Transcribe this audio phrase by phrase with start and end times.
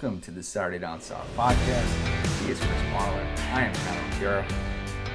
[0.00, 2.44] welcome to the Saturday Down South podcast.
[2.44, 3.26] He is Chris Marler.
[3.52, 4.52] I am Tyler Kira.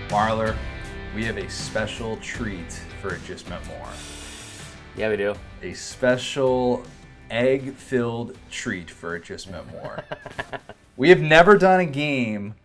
[0.10, 0.58] Marler,
[1.16, 2.70] we have a special treat
[3.02, 3.88] for It Just Meant More.
[4.98, 5.36] Yeah, we do.
[5.62, 6.84] A special
[7.32, 10.04] egg filled treat for It Just Meant More.
[10.98, 12.56] we have never done a game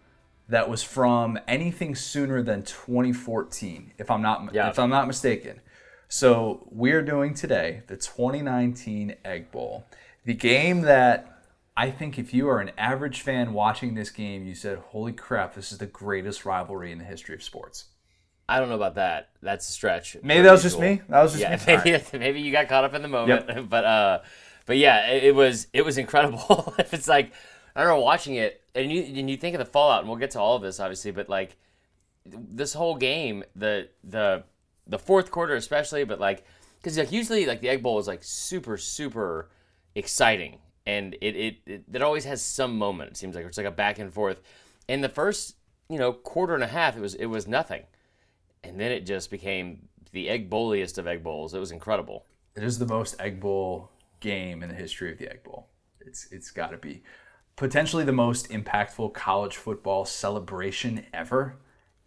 [0.48, 4.70] that was from anything sooner than 2014, if I'm not Yeah.
[4.70, 5.60] if I'm not mistaken.
[6.08, 9.84] So we're doing today the 2019 Egg Bowl,
[10.24, 11.36] the game that
[11.78, 15.54] I think if you are an average fan watching this game, you said, "Holy crap,
[15.54, 17.84] this is the greatest rivalry in the history of sports."
[18.48, 19.28] I don't know about that.
[19.42, 20.16] That's a stretch.
[20.24, 21.02] Maybe that was just me.
[21.08, 21.62] That was just Yeah, me.
[21.66, 22.12] Maybe, right.
[22.14, 24.20] maybe you got caught up in the moment, but uh,
[24.66, 26.74] but yeah, it, it was it was incredible.
[26.78, 27.32] it's like
[27.76, 30.32] I remember watching it, and you and you think of the fallout, and we'll get
[30.32, 31.56] to all of this obviously, but like
[32.26, 34.42] this whole game, the the
[34.88, 36.44] the fourth quarter especially, but like
[36.80, 39.48] because like usually like the Egg Bowl is like super super
[39.94, 40.58] exciting,
[40.88, 43.10] and it it, it it always has some moment.
[43.12, 44.40] It seems like it's like a back and forth.
[44.88, 45.54] In the first
[45.88, 47.82] you know quarter and a half, it was it was nothing,
[48.64, 51.52] and then it just became the Egg Bowliest of Egg Bowls.
[51.52, 52.24] It was incredible.
[52.56, 55.68] It is the most Egg Bowl game in the history of the Egg Bowl.
[56.00, 57.02] It's it's got to be
[57.54, 61.56] potentially the most impactful college football celebration ever.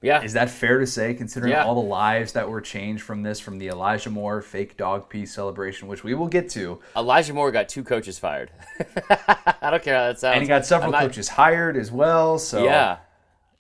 [0.02, 1.64] Yeah, Is that fair to say, considering Yeah.
[1.64, 5.32] all the lives that were changed from this, from the Elijah Moore fake dog piece
[5.34, 8.50] celebration, which we will get to, Elijah Moore got two coaches fired.
[9.62, 10.34] I don't care how that sounds.
[10.34, 12.40] and he got several not- coaches hired as well.
[12.40, 12.98] So Yeah,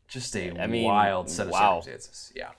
[0.08, 1.80] just a I mean, wild set of wow.
[1.81, 2.34] circumstances.
[2.36, 2.50] Yeah.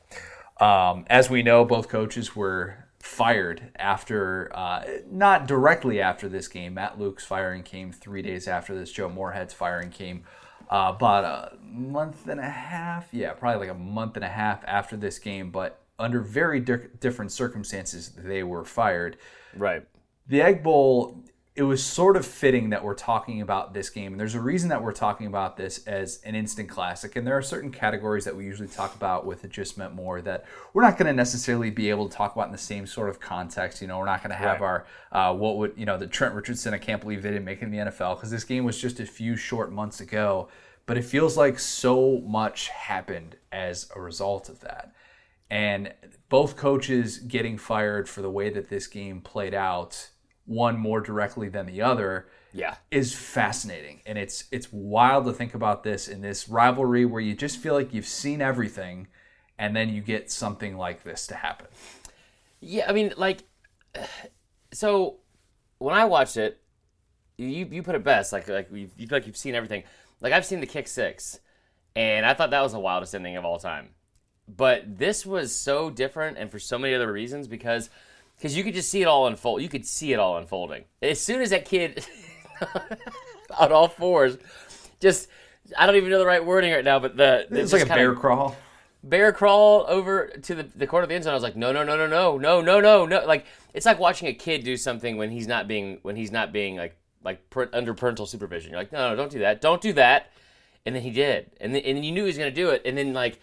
[0.60, 6.74] Um, as we know, both coaches were fired after, uh, not directly after this game.
[6.74, 8.92] Matt Luke's firing came three days after this.
[8.92, 10.22] Joe Moorhead's firing came
[10.72, 13.06] uh, about a month and a half.
[13.12, 16.88] Yeah, probably like a month and a half after this game, but under very di-
[16.98, 19.18] different circumstances, they were fired
[19.54, 19.84] right.
[20.26, 21.22] the Egg Bowl,
[21.54, 24.12] it was sort of fitting that we're talking about this game.
[24.12, 27.14] And there's a reason that we're talking about this as an instant classic.
[27.14, 30.22] And there are certain categories that we usually talk about with It Just Meant More
[30.22, 33.10] that we're not going to necessarily be able to talk about in the same sort
[33.10, 33.82] of context.
[33.82, 34.66] You know, we're not going to have Right.
[34.66, 37.60] our, uh, what would, you know, the Trent Richardson, I can't believe they didn't make
[37.60, 40.48] it in the NFL because this game was just a few short months ago.
[40.86, 44.94] But it feels like so much happened as a result of that
[45.50, 45.92] and
[46.30, 50.08] both coaches getting fired for the way that this game played out
[50.46, 52.76] one more directly than the other Yeah.
[52.90, 57.34] is fascinating and it's it's wild to think about this in this rivalry where you
[57.34, 59.08] just feel like you've seen everything
[59.58, 61.68] and then you get something like this to happen
[62.60, 63.44] Yeah, I mean, like,
[64.72, 65.16] so
[65.78, 66.60] when I watched it,
[67.38, 68.32] you you put it best.
[68.32, 69.84] Like like you, you feel like you've seen everything.
[70.20, 71.40] Like I've seen the kick six,
[71.96, 73.90] and I thought that was the wildest ending of all time.
[74.48, 77.90] But this was so different, and for so many other reasons, because
[78.42, 79.62] because you could just see it all unfold.
[79.62, 82.04] You could see it all unfolding as soon as that kid
[83.58, 84.36] on all fours,
[84.98, 85.28] just
[85.78, 87.86] I don't even know the right wording right now, but the, the it's like a
[87.86, 88.56] bear crawl
[89.04, 91.32] bear crawl over to the, the corner of the end zone.
[91.32, 93.24] I was like, no, no, no, no, no, no, no, no, no.
[93.24, 96.52] Like it's like watching a kid do something when he's not being when he's not
[96.52, 98.72] being like like per, under parental supervision.
[98.72, 100.32] You're like, no, no, don't do that, don't do that.
[100.84, 102.82] And then he did, and then and then you knew he was gonna do it,
[102.84, 103.38] and then like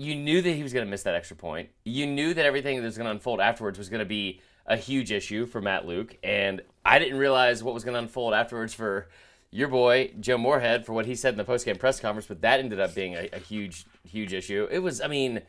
[0.00, 1.68] you knew that he was gonna miss that extra point.
[1.84, 5.44] You knew that everything that was gonna unfold afterwards was gonna be a huge issue
[5.44, 9.08] for Matt Luke, and I didn't realize what was gonna unfold afterwards for
[9.50, 12.60] your boy Joe Moorhead for what he said in the postgame press conference, but that
[12.60, 14.66] ended up being a, a huge, huge issue.
[14.70, 15.42] It was, I mean,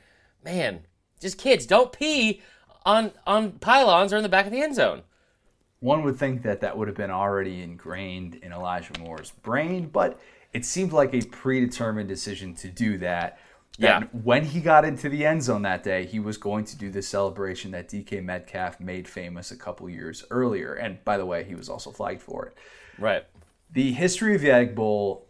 [0.43, 0.81] man,
[1.21, 2.41] just kids don't pee
[2.85, 5.03] on on pylons or in the back of the end zone.
[5.79, 10.19] one would think that that would have been already ingrained in Elijah Moore's brain, but
[10.51, 13.39] it seemed like a predetermined decision to do that.
[13.77, 14.03] Yeah.
[14.11, 17.01] When he got into the end zone that day, he was going to do the
[17.01, 20.73] celebration that DK Metcalf made famous a couple years earlier.
[20.73, 22.57] And by the way, he was also flagged for it.
[22.99, 23.23] Right.
[23.71, 25.25] The history of the Egg Bowl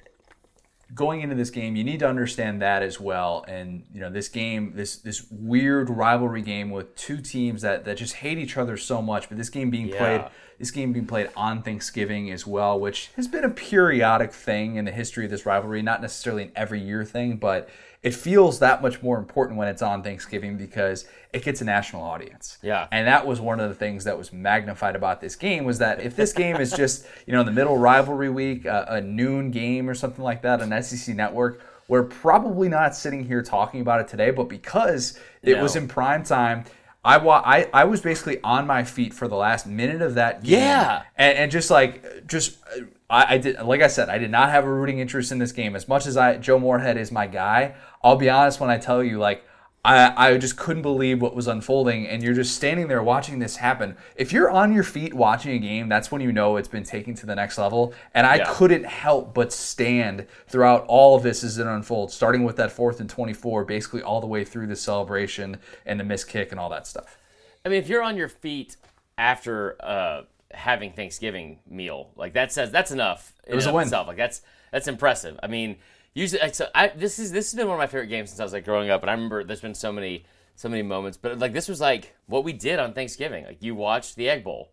[0.93, 3.45] going into this game, you need to understand that as well.
[3.47, 7.97] And you know, this game, this this weird rivalry game with two teams that that
[7.97, 9.29] just hate each other so much.
[9.29, 9.97] But this game being Yeah.
[9.97, 10.25] played,
[10.59, 14.85] this game being played on Thanksgiving as well, which has been a periodic thing in
[14.85, 15.81] the history of this rivalry.
[15.81, 17.69] Not necessarily an every year thing, but
[18.03, 22.01] it feels that much more important when it's on Thanksgiving because it gets a national
[22.01, 22.57] audience.
[22.63, 22.87] Yeah.
[22.91, 26.01] And that was one of the things that was magnified about this game was that
[26.01, 29.51] if this game is just, you know, in the middle rivalry week, a, a noon
[29.51, 33.99] game or something like that on SEC Network, we're probably not sitting here talking about
[33.99, 35.63] it today, but because it No.
[35.63, 36.63] was in prime time,
[37.03, 40.43] I, wa- I I was basically on my feet for the last minute of that
[40.43, 40.59] game.
[40.59, 41.03] Yeah.
[41.15, 44.49] And, and just like just uh, I, I did like I said, I did not
[44.49, 45.75] have a rooting interest in this game.
[45.75, 49.03] As much as I Joe Moorhead is my guy, I'll be honest when I tell
[49.03, 49.43] you like
[49.83, 52.05] I, I just couldn't believe what was unfolding.
[52.07, 53.97] And you're just standing there watching this happen.
[54.15, 57.15] If you're on your feet watching a game, that's when you know it's been taken
[57.15, 57.93] to the next level.
[58.13, 58.43] And I Yeah.
[58.47, 62.99] couldn't help but stand throughout all of this as it unfolds, starting with that fourth
[62.99, 66.69] and 24, basically all the way through the celebration and the missed kick and all
[66.69, 67.17] that stuff.
[67.65, 68.77] I mean, if you're on your feet
[69.17, 73.33] after uh, having Thanksgiving meal, like that says that's enough.
[73.47, 73.83] It was a win.
[73.83, 74.07] Itself.
[74.07, 74.41] Like that's
[74.71, 75.39] that's impressive.
[75.41, 75.77] I mean,
[76.13, 78.39] usually, like, so I this is this has been one of my favorite games since
[78.39, 80.25] I was like growing up, and I remember there's been so many
[80.55, 83.45] so many moments, but like this was like what we did on Thanksgiving.
[83.45, 84.71] Like you watched the Egg Bowl,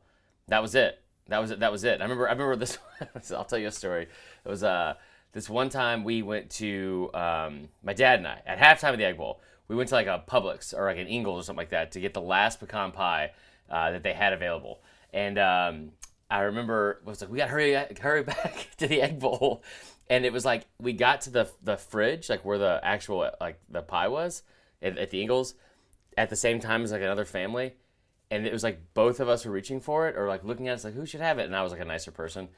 [0.48, 1.00] that was it.
[1.28, 1.60] That was it.
[1.60, 2.00] That was it.
[2.00, 2.28] I remember.
[2.28, 2.78] I remember this.
[3.32, 4.08] I'll tell you a story.
[4.44, 4.94] It was uh
[5.32, 9.04] this one time we went to um, my dad and I at halftime of the
[9.04, 9.40] Egg Bowl.
[9.68, 12.00] We went to like a Publix or like an Ingles or something like that to
[12.00, 13.32] get the last pecan pie
[13.70, 14.80] uh, that they had available.
[15.12, 15.92] And um,
[16.30, 19.62] I remember it was like we got to hurry hurry back to the Egg Bowl,
[20.10, 23.60] and it was like we got to the the fridge like where the actual like
[23.68, 24.42] the pie was
[24.82, 25.54] at, at the Ingles
[26.16, 27.74] at the same time as like another family.
[28.30, 30.74] And it was like both of us were reaching for it or like looking at
[30.74, 31.46] us like who should have it?
[31.46, 32.48] And i was like a nicer person.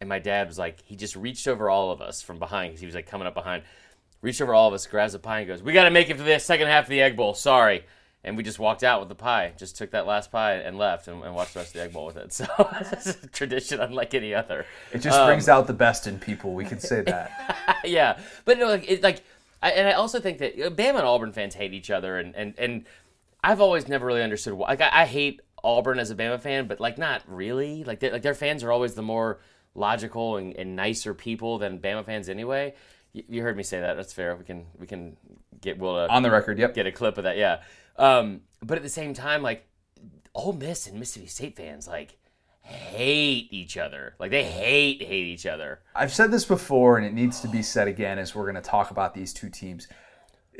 [0.00, 2.80] And my dad was like he just reached over all of us from behind because
[2.80, 3.62] he was like coming up behind.
[4.20, 6.16] Reached over all of us grabs a pie and goes we got to make it
[6.16, 7.84] to the second half of the egg bowl sorry
[8.24, 11.08] and we just walked out with the pie just took that last pie and left
[11.08, 12.46] and, and watched the rest of the egg bowl with it so
[12.80, 16.54] it's a tradition unlike any other It just Um, brings out the best in people.
[16.54, 17.78] We can say that.
[17.84, 19.22] yeah, but no, like it, like,
[19.62, 22.34] I, and I also think that uh, Bama and Auburn fans hate each other, and
[22.34, 22.84] and and
[23.44, 24.68] I've always never really understood why.
[24.68, 27.84] Like, I, I hate Auburn as a Bama fan, but like not really.
[27.84, 29.38] Like, like their fans are always the more
[29.74, 32.74] logical and, and nicer people than Bama fans anyway.
[33.12, 33.94] You, you heard me say that.
[33.94, 34.34] That's fair.
[34.36, 35.16] We can we can
[35.60, 36.74] get Will On the record, yep.
[36.74, 37.36] get a clip of that.
[37.36, 37.60] Yeah.
[37.96, 39.66] Um, but at the same time, like
[40.34, 42.18] Ole Miss and Mississippi State fans like
[42.62, 44.14] hate each other.
[44.18, 45.80] Like they hate hate each other.
[45.94, 48.68] I've said this before, and it needs to be said again as we're going to
[48.68, 49.88] talk about these two teams.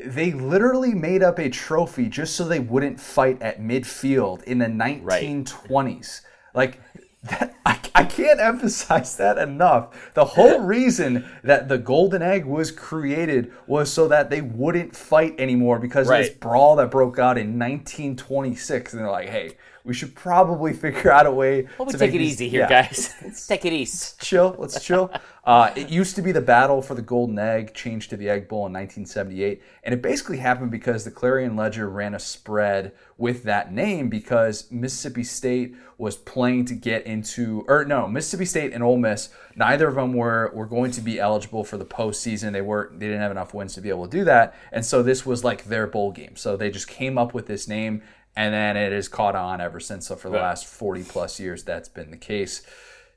[0.03, 4.65] They literally made up a trophy just so they wouldn't fight at midfield in the
[4.65, 6.21] 1920s.
[6.55, 6.81] Like,
[7.23, 10.11] that, I, I can't emphasize that enough.
[10.13, 15.35] The whole reason that the golden egg was created was so that they wouldn't fight
[15.39, 18.91] anymore because of this brawl that broke out in 1926.
[18.91, 22.13] And they're like, hey, we should probably figure out a way Well, we to take
[22.13, 22.83] it these- easy here, yeah.
[22.83, 23.13] guys.
[23.23, 24.15] Let's take it easy.
[24.21, 24.55] chill.
[24.57, 25.11] Let's chill.
[25.45, 28.47] Uh, it used to be the battle for the golden egg, changed to the Egg
[28.47, 33.43] Bowl in 1978, and it basically happened because the Clarion Ledger ran a spread with
[33.43, 38.81] that name because Mississippi State was playing to get into, or no, Mississippi State and
[38.81, 39.31] Ole Miss.
[39.57, 42.53] Neither of them were were going to be eligible for the postseason.
[42.53, 45.03] They were they didn't have enough wins to be able to do that, and so
[45.03, 46.37] this was like their bowl game.
[46.37, 48.01] So they just came up with this name.
[48.35, 50.07] And then it has caught on ever since.
[50.07, 52.61] So for the last 40 plus years, that's been the case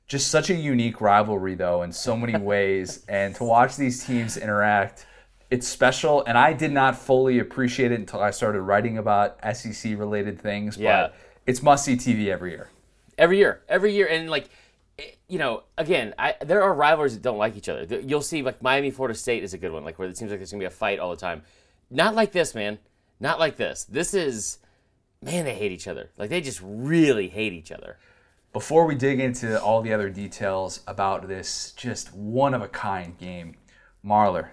[0.09, 4.37] just such a unique rivalry though in so many ways and to watch these teams
[4.37, 5.05] interact
[5.51, 9.83] it's special and i did not fully appreciate it until i started writing about sec
[9.99, 11.09] related things Yeah.
[11.09, 11.15] but
[11.45, 12.71] it's must see tv every year
[13.19, 14.51] Every year, every year, and like,
[15.27, 17.99] you know, again, I, there are rivalries that don't like each other.
[18.01, 20.39] You'll see, like Miami, Florida State is a good one, like where it seems like
[20.39, 21.41] there's gonna be a fight all the time.
[21.91, 22.79] Not like this, man.
[23.19, 23.85] Not like this.
[23.85, 24.59] This is,
[25.23, 26.11] man, they hate each other.
[26.17, 27.99] Like they just really hate each other.
[28.53, 33.19] before we dig into all the other details about this just one of a kind
[33.19, 33.55] game
[34.05, 34.49] marler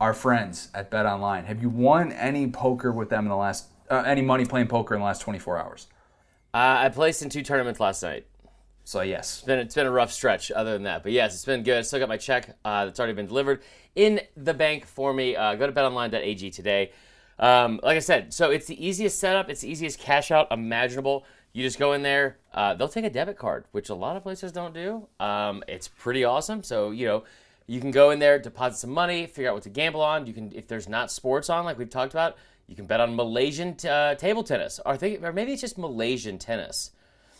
[0.00, 3.66] our friends at bet online have you won any poker with them in the last
[3.90, 5.86] uh, any money playing poker in the last 24 hours
[6.52, 8.26] Uh, I placed in two tournaments last night.
[8.82, 11.44] so yes It's been it's been a rough stretch other than that, but yes, it's
[11.44, 11.78] been good.
[11.78, 13.62] I still got my check uh, that's already been delivered
[13.94, 15.36] in the bank for me.
[15.36, 16.90] Uh, go to betonline.ag today.
[17.38, 19.50] Um, like I said, so it's the easiest setup.
[19.50, 21.24] It's the easiest cash out imaginable.
[21.52, 22.38] You just go in there.
[22.52, 25.06] Uh, they'll take a debit card, which a lot of places don't do.
[25.20, 26.62] Um, it's pretty awesome.
[26.62, 27.24] So you know,
[27.66, 30.26] you can go in there, deposit some money, figure out what to gamble on.
[30.26, 32.36] You can, if there's not sports on, like we've talked about,
[32.66, 35.78] you can bet on Malaysian t- uh, table tennis, or think, or maybe it's just
[35.78, 36.90] Malaysian tennis.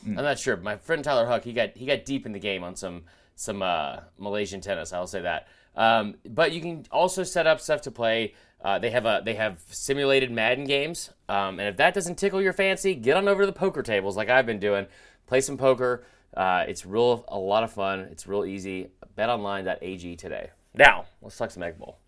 [0.07, 0.57] I'm not sure.
[0.59, 3.05] My friend Tyler Huck, he got he got deep in the game on some
[3.37, 4.93] some uh, Malaysian tennis.
[4.93, 5.49] I'll say that.
[5.77, 8.35] Um, but you can also set up stuff to play.
[8.65, 12.41] Uh, they have a they have simulated Madden games, um, and if that doesn't tickle
[12.41, 14.87] your fancy, get on over to the poker tables like I've been doing.
[15.27, 16.05] Play some poker.
[16.35, 18.01] Uh, it's real a lot of fun.
[18.11, 18.89] It's real easy.
[19.19, 20.51] BetOnline.ag today.
[20.73, 21.99] Now let's talk some Egg Bowl.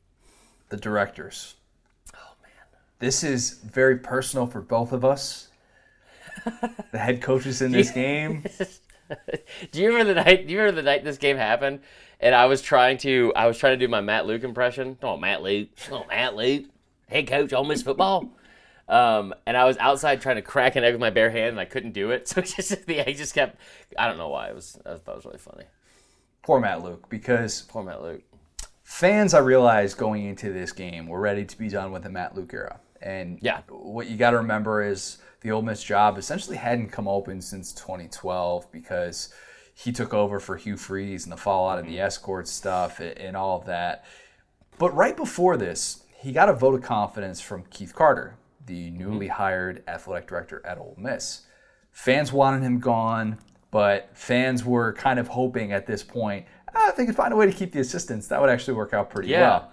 [0.70, 1.54] the directors.
[2.14, 5.48] Oh man, this is very personal for both of us.
[6.90, 8.44] the head coaches in this game.
[9.72, 10.46] Do you remember the night?
[10.46, 11.80] Do you remember the night this game happened?
[12.20, 14.96] And I was trying to, I was trying to do my Matt Luke impression.
[15.02, 15.68] Oh, Matt Luke.
[15.90, 16.64] Oh, Matt Luke,
[17.08, 18.30] head coach, Ole Miss football.
[18.88, 21.60] Um, and I was outside trying to crack an egg with my bare hand, and
[21.60, 22.28] I couldn't do it.
[22.34, 23.58] So just the egg just kept.
[23.98, 24.48] I don't know why.
[24.48, 24.78] It was.
[24.86, 25.64] I thought it was really funny.
[26.42, 28.22] Poor Matt Luke, because Poor Matt Luke.
[28.84, 32.36] fans, I realized going into this game, were ready to be done with the Matt
[32.36, 32.78] Luke era.
[33.02, 33.60] And Yeah.
[33.68, 37.72] what you got to remember is the Ole Miss job essentially hadn't come open since
[37.72, 39.34] 2012 because
[39.78, 43.36] he took over for Hugh Freeze and the fallout of the escort stuff and, and
[43.36, 44.04] all of that.
[44.78, 49.28] But right before this, he got a vote of confidence from Keith Carter, the newly
[49.28, 51.42] hired athletic director at Ole Miss.
[51.92, 53.38] Fans wanted him gone,
[53.70, 57.36] but fans were kind of hoping at this point, ah, if they could find a
[57.36, 59.40] way to keep the assistants, that would actually work out pretty Yeah.
[59.42, 59.70] well.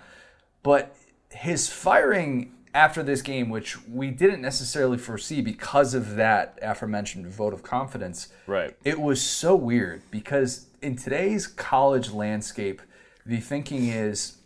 [0.64, 0.96] But
[1.32, 7.54] his firing after this game, which we didn't necessarily foresee because of that aforementioned vote
[7.54, 8.76] of confidence, Right.
[8.84, 12.82] it was so weird because in today's college landscape,
[13.26, 14.38] the thinking is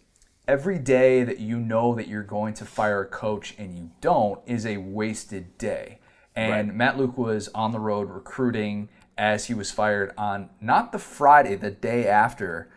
[0.47, 4.39] every day that you know that you're going to fire a coach and you don't
[4.45, 5.99] is a wasted day.
[6.35, 6.75] And Right.
[6.75, 11.55] Matt Luke was on the road recruiting as he was fired on not the Friday,
[11.55, 12.69] the day after,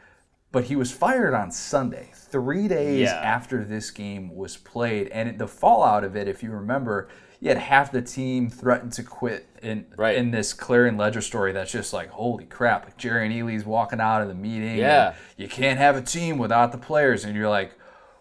[0.52, 3.14] but he was fired on Sunday, three days Yeah.
[3.22, 5.08] after this game was played.
[5.08, 7.08] And the fallout of it, if you remember,
[7.40, 10.16] you had half the team threatened to quit in Right.
[10.16, 11.52] in this Clarion Ledger story.
[11.52, 12.84] That's just like holy crap!
[12.84, 14.76] Like Jerrion Ealy's walking out of the meeting.
[14.76, 15.14] Yeah.
[15.36, 17.72] you can't have a team without the players, and you're like.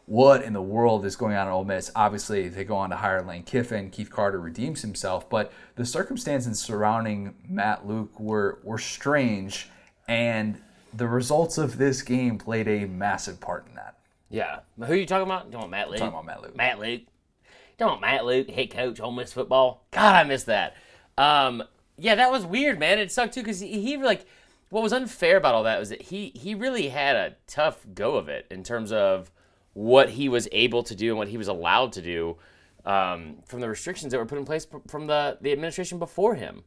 [0.05, 1.91] What in the world is going on at Ole Miss?
[1.95, 3.91] Obviously, they go on to hire Lane Kiffin.
[3.91, 9.69] Keith Carter redeems himself, but the circumstances surrounding Matt Luke were were strange,
[10.07, 10.59] and
[10.93, 13.95] the results of this game played a massive part in that.
[14.29, 14.59] Yeah.
[14.77, 15.49] Who are you talking about?
[15.51, 15.99] Don't want Matt Luke.
[15.99, 16.55] Talking about Matt Luke.
[16.55, 17.01] Matt Luke.
[17.77, 19.85] Don't want Matt Luke, head coach, Ole Miss football.
[19.91, 20.75] God, I miss that.
[21.17, 21.63] Um,
[21.97, 22.99] yeah, that was weird, man.
[22.99, 24.25] It sucked too because he, he like
[24.69, 28.15] what was unfair about all that was that he he really had a tough go
[28.15, 29.31] of it in terms of
[29.73, 32.37] what he was able to do and what he was allowed to do
[32.85, 36.35] um, from the restrictions that were put in place p- from the the administration before
[36.35, 36.63] him.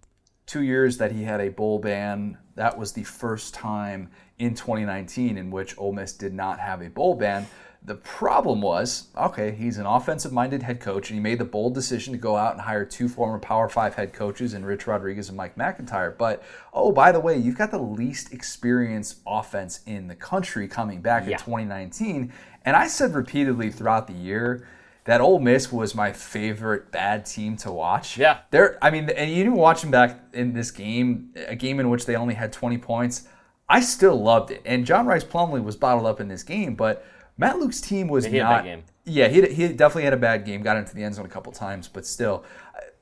[0.47, 2.39] two years that he had a bowl ban.
[2.55, 6.91] That was the first time in 2019 in which Ole Miss did not have a
[6.91, 7.47] bowl ban.
[7.85, 12.13] The problem was, okay, he's an offensive-minded head coach, and he made the bold decision
[12.13, 15.37] to go out and hire two former Power Five head coaches in Rich Rodriguez and
[15.37, 16.13] Mike MacIntyre.
[16.17, 21.01] But oh, by the way, you've got the least experienced offense in the country coming
[21.01, 22.33] back in 2019.
[22.65, 24.65] And I said repeatedly throughout the year
[25.05, 28.17] that Ole Miss was my favorite bad team to watch.
[28.17, 28.39] Yeah.
[28.51, 31.91] They're, I mean, and you didn't watch them back in this game, a game in
[31.91, 33.27] which they only had 20 points.
[33.69, 34.63] I still loved it.
[34.65, 37.05] And John Rhys Plumlee was bottled up in this game, but
[37.37, 38.65] Matt Luke's team was he not.
[39.05, 41.51] Yeah, he, he definitely had a bad game, got into the end zone a couple
[41.53, 42.45] times, but still.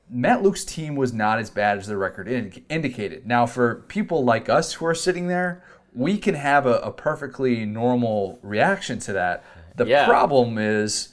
[0.09, 3.25] Matt Luke's team was not as bad as the record indi- indicated.
[3.25, 7.65] Now, for people like us who are sitting there, we can have a, a perfectly
[7.65, 9.43] normal reaction to that.
[9.77, 10.05] The Yeah.
[10.05, 11.09] problem is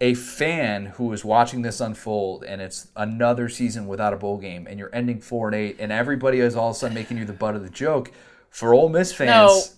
[0.00, 4.66] a fan who is watching this unfold and it's another season without a bowl game
[4.68, 7.24] and you're ending four and eight and everybody is all of a sudden making you
[7.24, 8.12] the butt of the joke.
[8.50, 9.76] For Ole Miss fans,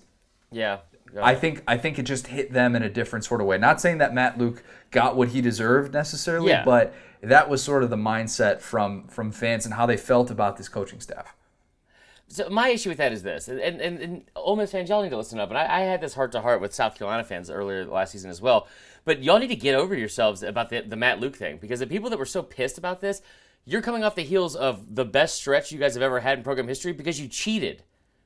[0.52, 0.56] No.
[0.58, 0.78] Yeah.
[1.20, 3.58] I think I think it just hit them in a different sort of way.
[3.58, 6.64] Not saying that Matt Luke got what he deserved necessarily, Yeah.
[6.64, 10.56] but that was sort of the mindset from from fans and how they felt about
[10.56, 11.34] this coaching staff.
[12.28, 15.10] So my issue with that is this, and and, and Ole Miss fans, y'all need
[15.10, 15.48] to listen up.
[15.48, 18.30] And I, I had this heart to heart with South Carolina fans earlier last season
[18.30, 18.68] as well.
[19.04, 21.86] But y'all need to get over yourselves about the the Matt Luke thing because the
[21.86, 23.22] people that were so pissed about this,
[23.64, 26.44] you're coming off the heels of the best stretch you guys have ever had in
[26.44, 27.82] program history because you cheated.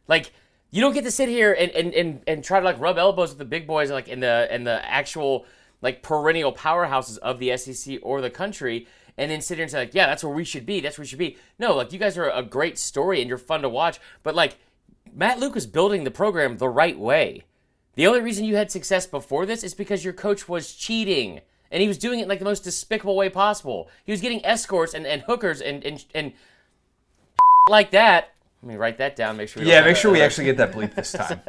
[0.08, 0.32] Like
[0.70, 3.30] you don't get to sit here and and, and, and try to like rub elbows
[3.30, 5.46] with the big boys like in the in the actual
[5.82, 9.78] like perennial powerhouses of the SEC or the country and then sit here and say
[9.78, 10.80] like, yeah, that's where we should be.
[10.80, 11.36] That's where we should be.
[11.58, 14.56] No, like you guys are a great story and you're fun to watch, but like
[15.12, 17.44] Matt Luke was building the program the right way.
[17.94, 21.40] The only reason you had success before this is because your coach was cheating.
[21.70, 23.88] And he was doing it in like the most despicable way possible.
[24.04, 26.32] He was getting escorts and, and hookers and, and and
[27.68, 28.34] like that.
[28.62, 30.72] Let me write that down, make sure we Yeah, make sure we actually get that
[30.72, 31.40] bleep this time.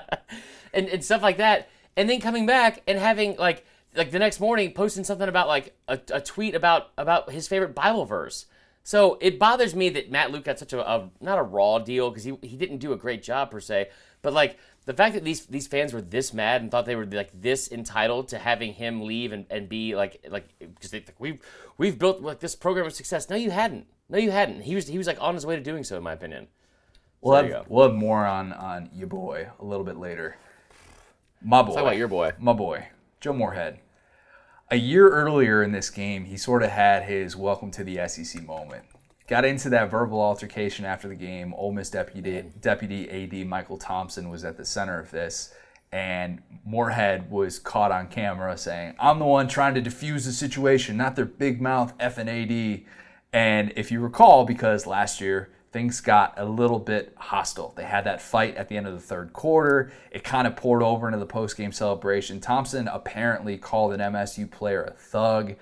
[0.72, 1.68] and, and stuff like that.
[1.96, 3.64] And then coming back and having like
[3.94, 7.74] like the next morning posting something about like a, a tweet about about his favorite
[7.74, 8.46] Bible verse.
[8.84, 12.10] So it bothers me that Matt Luke got such a, a not a raw deal
[12.10, 13.90] because he he didn't do a great job per se,
[14.22, 17.04] but like the fact that these these fans were this mad and thought they were
[17.04, 21.42] like this entitled to having him leave and, and be like like because they we've
[21.76, 23.28] we've built like this program of success.
[23.28, 23.86] No, you hadn't.
[24.08, 24.62] No, you hadn't.
[24.62, 26.48] He was he was like on his way to doing so, in my opinion.
[27.20, 30.38] We'll have we'll have more on on your boy a little bit later.
[31.42, 31.74] My boy.
[31.74, 32.32] Talk about your boy.
[32.38, 32.88] my boy,
[33.20, 33.80] Joe Moorhead.
[34.70, 38.42] A year earlier in this game, he sort of had his welcome to the SEC
[38.42, 38.84] moment.
[39.28, 41.52] Got into that verbal altercation after the game.
[41.54, 45.52] Ole Miss deputy, deputy AD Michael Thompson was at the center of this,
[45.92, 50.96] and Moorhead was caught on camera saying, "I'm the one trying to defuse the situation,
[50.96, 52.86] not their big mouth F and AD."
[53.30, 57.74] And if you recall, because last year things got a little bit hostile.
[57.76, 59.92] They had that fight at the end of the third quarter.
[60.10, 62.40] It kind of poured over into the post-game celebration.
[62.40, 65.56] Thompson apparently called an MSU player a thug.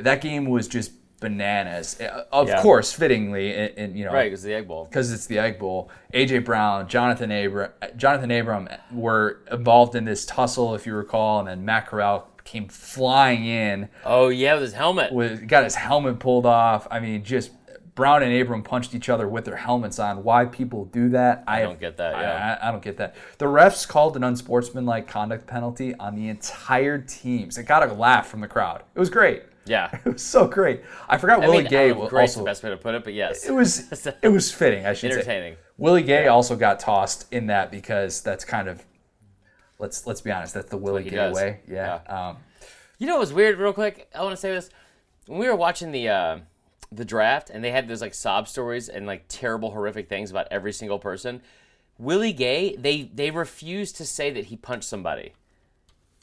[0.00, 2.00] That game was just bananas.
[2.00, 2.62] Uh, Of Yeah.
[2.62, 4.84] course, fittingly, and, and, you know, Right, because the Egg Bowl.
[4.84, 5.90] because it's the Egg Bowl.
[6.12, 11.48] AJ Brown, Jonathan Abram, Jonathan Abram were involved in this tussle, if you recall, and
[11.48, 15.12] then Matt Corral came flying in Oh yeah, with his helmet.
[15.12, 16.86] with got his helmet pulled off.
[16.90, 17.50] I mean, just
[17.96, 20.22] Brown and Abram punched each other with their helmets on.
[20.22, 22.58] Why people do that, I, don't get that, yeah.
[22.62, 23.14] I, I don't get that.
[23.38, 27.56] The refs called an unsportsmanlike conduct penalty on the entire teams.
[27.56, 28.82] It got a laugh from the crowd.
[28.94, 29.44] It was great.
[29.66, 29.98] Yeah.
[30.04, 30.82] It was so great.
[31.08, 33.14] I forgot I Willie mean, Gay was also the best way to put it, but
[33.14, 33.44] yes.
[33.46, 33.90] it was
[34.22, 34.86] it was fitting.
[34.86, 35.18] I should say.
[35.18, 35.54] Entertaining.
[35.54, 35.60] say.
[35.78, 38.84] Willie Gay also got tossed in that because that's kind of
[39.78, 40.54] let's let's be honest.
[40.54, 41.34] That's the Willie Gay does.
[41.36, 41.60] way.
[41.68, 42.00] Yeah.
[42.08, 42.38] Um,
[42.98, 44.08] You know what was weird, real quick?
[44.14, 44.70] I want to say this.
[45.26, 46.38] When we were watching the uh,
[46.92, 50.46] the draft, and they had those like sob stories and like terrible, horrific things about
[50.50, 51.42] every single person.
[51.98, 55.32] Willie Gay, they they refused to say that he punched somebody.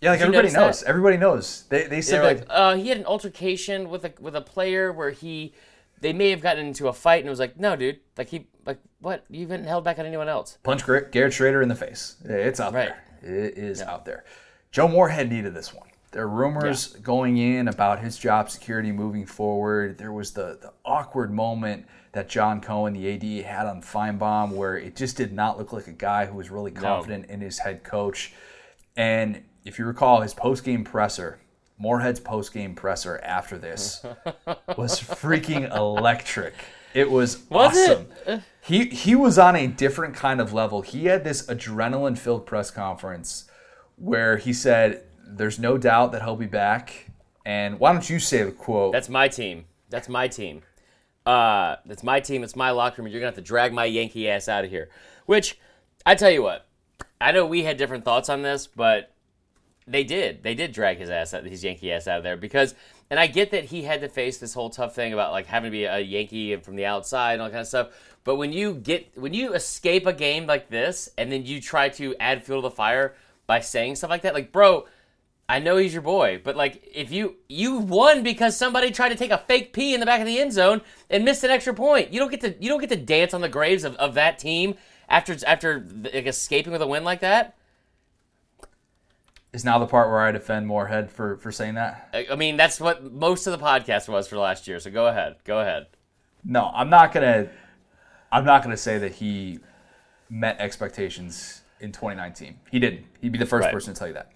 [0.04, 0.82] Yeah, like everybody knows.
[0.82, 0.88] that?
[0.90, 1.64] Everybody knows.
[1.70, 4.92] They they said They're like, uh, he had an altercation with a with a player
[4.92, 5.54] where he
[6.02, 8.48] they may have gotten into a fight, and it was like, no, dude, like he
[8.66, 9.24] like what?
[9.30, 10.58] You haven't held back on anyone else.
[10.64, 12.18] punch Gar- Garrett Shrader in the face.
[12.26, 12.92] It's out Right.
[13.22, 13.48] there.
[13.48, 14.26] It is out there.
[14.72, 15.88] Joe Moorhead needed this one.
[16.12, 19.98] There are rumors going in about his job security moving forward.
[19.98, 24.78] There was the, the awkward moment that John Cohen, the AD, had on Finebaum where
[24.78, 27.84] it just did not look like a guy who was really confident in his head
[27.84, 28.34] coach.
[28.96, 31.40] And if you recall, his post-game presser,
[31.78, 34.04] Moorhead's post-game presser after this
[34.78, 36.54] was freaking electric.
[36.94, 38.08] It was, Was it?
[38.28, 38.44] awesome.
[38.62, 40.82] He he was on a different kind of level.
[40.82, 43.46] He had this adrenaline-filled press conference
[43.98, 47.08] where he said, "There's no doubt that he'll be back."
[47.46, 48.94] And why don't you say the quote?
[48.94, 49.66] That's my team.
[49.90, 50.62] That's my team.
[51.26, 52.44] Uh, that's my team.
[52.44, 53.12] It's my locker room.
[53.12, 54.90] You're gonna have to drag my Yankee ass out of here.
[55.26, 55.58] Which,
[56.06, 56.66] I tell you what,
[57.20, 59.13] I know we had different thoughts on this, but
[59.88, 60.44] they did.
[60.44, 62.76] They did drag his ass out, his Yankee ass out of there because,
[63.10, 65.70] and I get that he had to face this whole tough thing about like having
[65.70, 67.90] to be a Yankee and from the outside and all kind of stuff.
[68.24, 71.90] But when you get when you escape a game like this and then you try
[71.90, 73.16] to add fuel to the fire
[73.48, 74.86] by saying stuff like that, like bro,
[75.50, 79.16] I know he's your boy, but like if you you won because somebody tried to
[79.16, 81.74] take a fake pee in the back of the end zone and missed an extra
[81.74, 82.14] point.
[82.14, 84.40] You don't get to you don't get to dance on the graves of, of that
[84.40, 84.76] team
[85.10, 87.58] after after like, escaping with a win like that.
[89.54, 92.10] Is now the part where I defend Moorhead for for saying that.
[92.32, 94.80] I mean, that's what most of the podcast was for last year.
[94.80, 95.88] So go ahead, go ahead.
[96.44, 97.50] No, I'm not gonna.
[98.32, 99.60] I'm not gonna say that he
[100.30, 102.60] met expectations in 2019.
[102.72, 103.06] He didn't.
[103.22, 103.74] He'd be the first Right.
[103.74, 104.32] person to tell you that.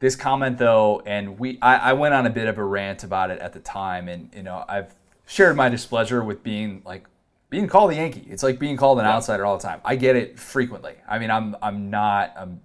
[0.00, 3.30] This comment though, and we, I, I went on a bit of a rant about
[3.30, 4.94] it at the time, and you know, I've
[5.26, 7.06] shared my displeasure with being like
[7.48, 8.26] being called a Yankee.
[8.28, 9.80] It's like being called an outsider all the time.
[9.84, 10.94] I get it frequently.
[11.08, 12.60] I mean, I'm I'm not I'm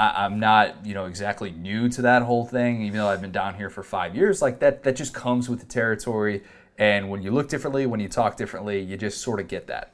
[0.00, 3.32] I, I'm not, you know, exactly new to that whole thing, even though I've been
[3.32, 4.40] down here for five years.
[4.40, 6.42] Like that, that just comes with the territory.
[6.78, 9.92] And when you look differently, when you talk differently, you just sort of get that.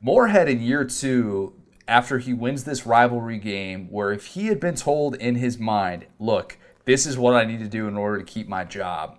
[0.00, 1.54] Moorhead in year two,
[1.88, 6.06] after he wins this rivalry game, where if he had been told in his mind,
[6.18, 9.18] look, this is what I need to do in order to keep my job,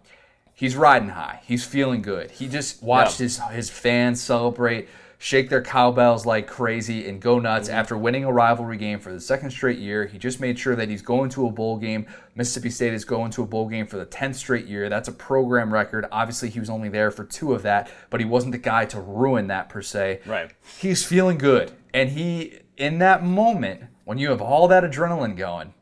[0.54, 1.42] he's riding high.
[1.46, 2.30] He's feeling good.
[2.32, 3.24] He just watched Yeah.
[3.24, 7.78] his his fans celebrate, shake their cowbells like crazy, and go nuts Mm-hmm.
[7.78, 10.06] after winning a rivalry game for the second straight year.
[10.06, 12.06] He just made sure that he's going to a bowl game.
[12.36, 14.90] Mississippi State is going to a bowl game for the tenth straight year.
[14.90, 16.06] That's a program record.
[16.12, 19.00] Obviously, he was only there for two of that, but he wasn't the guy to
[19.02, 20.22] ruin that per se.
[20.26, 20.52] Right.
[20.80, 25.74] He's feeling good, and he in that moment when you have all that adrenaline going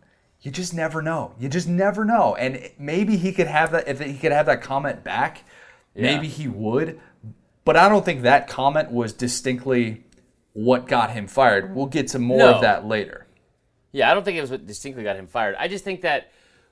[0.41, 1.33] you just never know.
[1.39, 2.35] You just never know.
[2.35, 5.43] And maybe he could have that if he could have that comment back,
[5.95, 6.99] maybe he would.
[7.65, 10.03] But I don't think that comment was distinctly
[10.53, 11.75] what got him fired.
[11.75, 12.53] We'll get to more No.
[12.55, 13.25] of that later.
[13.91, 15.55] Yeah, I don't think it was what distinctly got him fired.
[15.59, 16.31] I just think that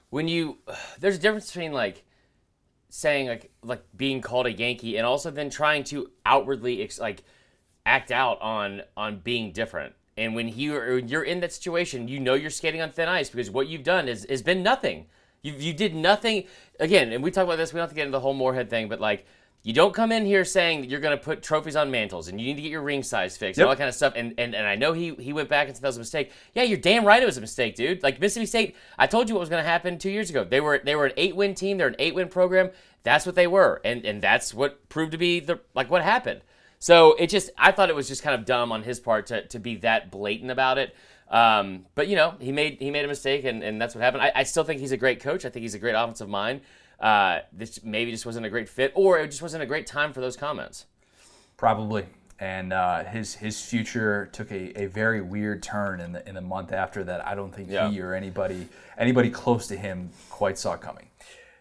[0.09, 0.57] when you
[0.99, 2.03] there's a difference between like
[2.89, 7.23] saying like like being called a Yankee and also then trying to outwardly ex- like
[7.85, 9.93] act out on on being different.
[10.15, 13.31] And when you are, you're in that situation, you know you're skating on thin ice
[13.31, 15.07] because what you've done is has been nothing.
[15.41, 16.43] You you did nothing
[16.79, 17.11] again.
[17.11, 17.73] And we talk about this.
[17.73, 19.25] We don't have to get into the whole Moorhead thing, but like.
[19.63, 22.39] You don't come in here saying that you're going to put trophies on mantles and
[22.39, 24.11] you need to get your ring size fixed and all that kind of stuff.
[24.13, 26.33] And, and and I know he he went back and said that was a mistake.
[26.53, 28.03] Yeah, you're damn right it was a mistake, dude.
[28.03, 30.43] Like Mississippi State, I told you what was going to happen two years ago.
[30.43, 31.77] They were they were an eight win team.
[31.77, 32.71] They're an eight win program.
[33.03, 36.41] That's what they were, and and that's what proved to be the like what happened.
[36.79, 39.47] So it just I thought it was just kind of dumb on his part to
[39.47, 40.93] to be that blatant about it.
[41.29, 44.23] Um, but you know he made he made a mistake, and, and that's what happened.
[44.23, 45.45] I, I still think he's a great coach.
[45.45, 46.59] I think he's a great offensive mind.
[47.03, 50.13] Uh, this maybe just wasn't a great fit, or it just wasn't a great time
[50.13, 50.85] for those comments.
[51.57, 52.05] Probably.
[52.39, 56.41] and uh, his his future took a, a very weird turn in the in the
[56.41, 57.25] month after that.
[57.27, 57.89] I don't think Yeah.
[57.89, 61.09] he or anybody anybody close to him quite saw coming.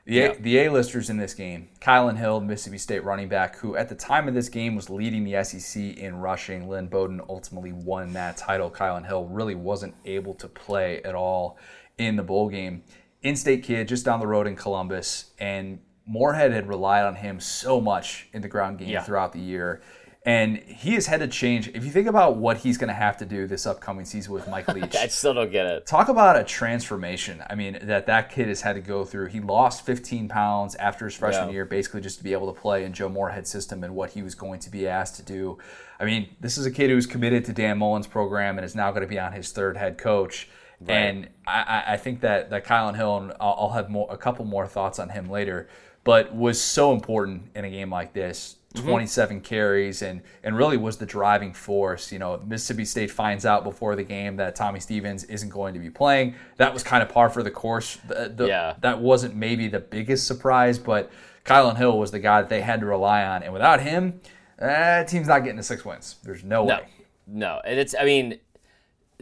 [0.06, 0.24] The Yeah.
[0.32, 3.94] A, the A-listers in this game, Kylan Hill, Mississippi State running back, who at the
[3.94, 6.68] time of this game was leading the SEC in rushing.
[6.68, 8.70] Lynn Bowden ultimately won that title.
[8.70, 11.58] Kylan Hill really wasn't able to play at all
[11.98, 12.82] in the bowl game.
[13.22, 17.80] In-state kid, just down the road in Columbus, and Moorhead had relied on him so
[17.80, 19.02] much in the ground game Yeah.
[19.02, 19.80] throughout the year.
[20.24, 21.66] And he has had to change.
[21.74, 24.46] If you think about what he's going to have to do this upcoming season with
[24.48, 25.84] Mike Leach, I still don't get it.
[25.84, 27.42] Talk about a transformation.
[27.50, 29.26] I mean, that that kid has had to go through.
[29.26, 31.52] He lost 15 pounds after his freshman Yeah.
[31.54, 34.22] year, basically just to be able to play in Joe Moorhead's system and what he
[34.22, 35.58] was going to be asked to do.
[35.98, 38.90] I mean, this is a kid who's committed to Dan Mullen's program and is now
[38.90, 40.48] going to be on his third head coach.
[40.90, 44.66] And I, I- think that that Kylan Hill, and I'll, have more, a couple more
[44.66, 45.68] thoughts on him later,
[46.04, 48.56] but was so important in a game like this.
[48.74, 48.88] Mm-hmm.
[48.88, 52.10] 27 carries and and really was the driving force.
[52.10, 55.80] You know, Mississippi State finds out before the game that Tommy Stevens isn't going to
[55.80, 56.36] be playing.
[56.56, 57.98] That was kind of par for the course.
[58.08, 58.74] The, the- Yeah.
[58.80, 61.10] That wasn't maybe the biggest surprise, but
[61.44, 63.42] Kylan Hill was the guy that they had to rely on.
[63.42, 64.22] And without him,
[64.58, 66.16] that team's not getting to six wins.
[66.22, 66.86] There's no, No, way.
[67.26, 67.94] no, and it's.
[67.94, 68.38] I mean,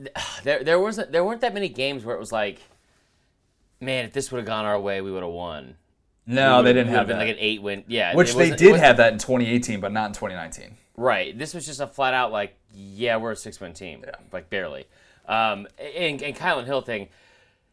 [0.45, 2.61] there there wasn't there weren't that many games where it was like,
[3.81, 5.77] man, if this would have gone our way, we would have won.
[6.27, 7.27] No, they didn't have it been that.
[7.27, 7.85] like an eight win.
[7.89, 10.77] Yeah, Which they did have that in 2018, but not in 2019.
[10.97, 11.37] Right.
[11.37, 14.05] This was just a flat out like, yeah, we're a six win team.
[14.07, 14.15] Yeah.
[14.33, 14.87] Like barely.
[15.27, 17.09] Um, and, and Kylan Hill thing,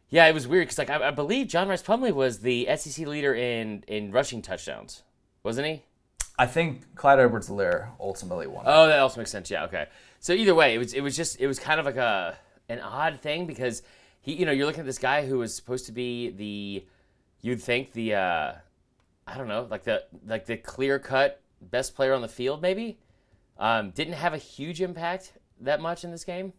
[0.08, 3.06] yeah, it was weird because like I, I believe John Rhys Plumlee was the SEC
[3.06, 5.02] leader in in rushing touchdowns,
[5.42, 5.82] wasn't he?
[6.38, 8.64] I think Clyde Edwards-Helaire ultimately won.
[8.66, 9.50] Oh, that also makes sense.
[9.50, 9.64] Yeah.
[9.64, 9.86] Okay.
[10.20, 12.36] So either way, it was it was just it was kind of like a
[12.68, 13.82] an odd thing because
[14.20, 16.84] he you know you're looking at this guy who was supposed to be the
[17.40, 18.52] you'd think the uh,
[19.26, 22.98] I don't know like the like the clear cut best player on the field maybe
[23.58, 26.52] um, didn't have a huge impact that much in this game.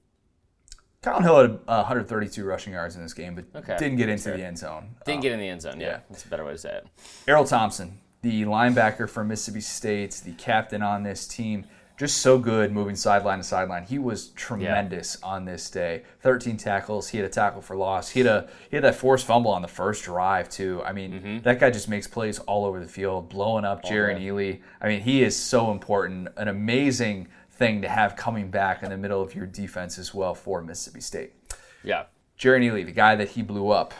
[1.01, 3.77] Kylan Hill had uh, 132 rushing yards in this game, but Okay.
[3.77, 4.35] didn't get into Fair.
[4.37, 4.95] the end zone.
[5.05, 5.79] Didn't get in the end zone.
[5.79, 5.99] Yeah, yeah.
[6.09, 6.87] that's a better way to say it.
[7.25, 11.65] Erroll Thompson, the linebacker from Mississippi State, the captain on this team,
[11.99, 13.83] just so good moving sideline to sideline.
[13.83, 16.03] He was tremendous on this day.
[16.21, 17.09] 13 tackles.
[17.09, 18.09] He had a tackle for loss.
[18.09, 20.81] He had a he had that forced fumble on the first drive too.
[20.85, 21.39] I mean, Mm-hmm.
[21.43, 24.17] that guy just makes plays all over the field, blowing up right.
[24.17, 24.61] Neely.
[24.81, 26.29] I mean, he is so important.
[26.37, 30.33] An amazing thing to have coming back in the middle of your defense as well
[30.33, 31.33] for Mississippi State.
[31.83, 32.05] Yeah,
[32.39, 33.93] Jerrion Ealy, the guy that he blew up,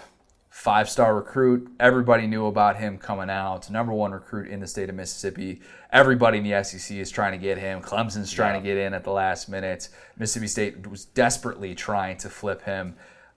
[0.60, 1.72] five star recruit.
[1.80, 3.70] Everybody knew about him coming out.
[3.70, 5.62] Number one recruit in the state of Mississippi.
[5.94, 7.82] Everybody in the SEC is trying to get him.
[7.82, 9.88] Clemson's trying to get in at the last minute.
[10.18, 12.96] Mississippi State was desperately trying to flip him.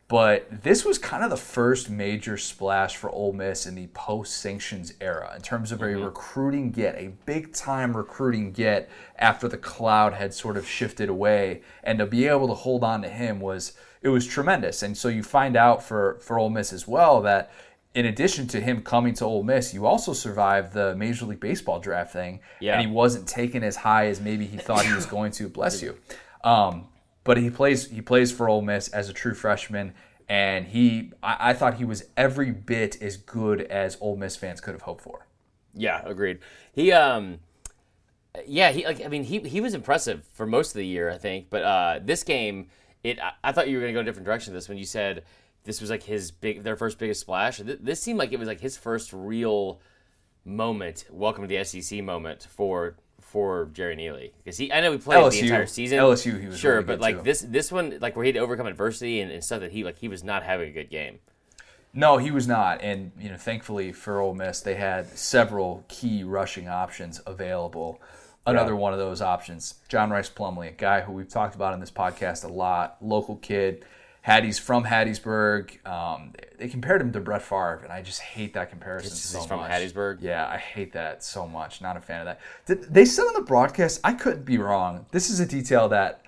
[0.09, 4.39] But this was kind of the first major splash for Ole Miss in the post
[4.39, 6.03] sanctions era in terms of a mm-hmm.
[6.03, 11.63] recruiting get, a big time recruiting get after the cloud had sort of shifted away.
[11.85, 14.83] And to be able to hold on to him was it was tremendous.
[14.83, 17.53] And so you find out for, for Ole Miss as well that
[17.95, 21.79] in addition to him coming to Ole Miss, you also survived the Major League Baseball
[21.79, 22.41] draft thing.
[22.61, 22.75] Yeah.
[22.79, 25.49] And he wasn't taken as high as maybe he thought he was going to.
[25.49, 25.97] Bless you.
[26.43, 26.89] Um,
[27.25, 29.95] but he plays he plays for Ole Miss as a true freshman,
[30.29, 34.61] and he I, I thought he was every bit as good as Ole Miss fans
[34.61, 35.27] could have hoped for.
[35.75, 36.41] yeah, agreed.
[36.73, 37.39] He um,
[38.47, 41.19] yeah, he like I mean he he was impressive for most of the year I
[41.19, 42.69] think, but uh, this game
[43.05, 44.53] it I, I thought you were gonna go a different direction.
[44.55, 45.25] This when you said
[45.65, 47.59] this was like his big their first biggest splash.
[47.59, 49.81] Th- This seemed like it was like his first real
[50.45, 54.99] moment, welcome to the SEC moment for for Jerrion Ealy because he I know he
[54.99, 55.99] played the entire season.
[55.99, 57.23] LSU he was sure, really but like too.
[57.23, 59.85] this this one like where he had to overcome adversity and, and stuff that he
[59.85, 61.19] like he was not having a good game.
[61.95, 66.25] No, he was not, and you know, thankfully for Ole Miss, they had several key
[66.25, 68.01] rushing options available.
[68.45, 71.81] Another one of those options, John Rhys Plumlee, a guy who we've talked about in
[71.81, 73.85] this podcast a lot, local kid.
[74.23, 75.85] Hattie's from Hattiesburg.
[75.87, 79.41] Um, they compared him to Brett Favre, and I just hate that comparison He's so
[79.43, 79.71] from much.
[79.71, 80.19] Hattiesburg?
[80.21, 81.81] Yeah, I hate that so much.
[81.81, 82.41] Not a fan of that.
[82.67, 85.07] Did, they said on the broadcast, I couldn't be wrong.
[85.11, 86.23] This is a detail that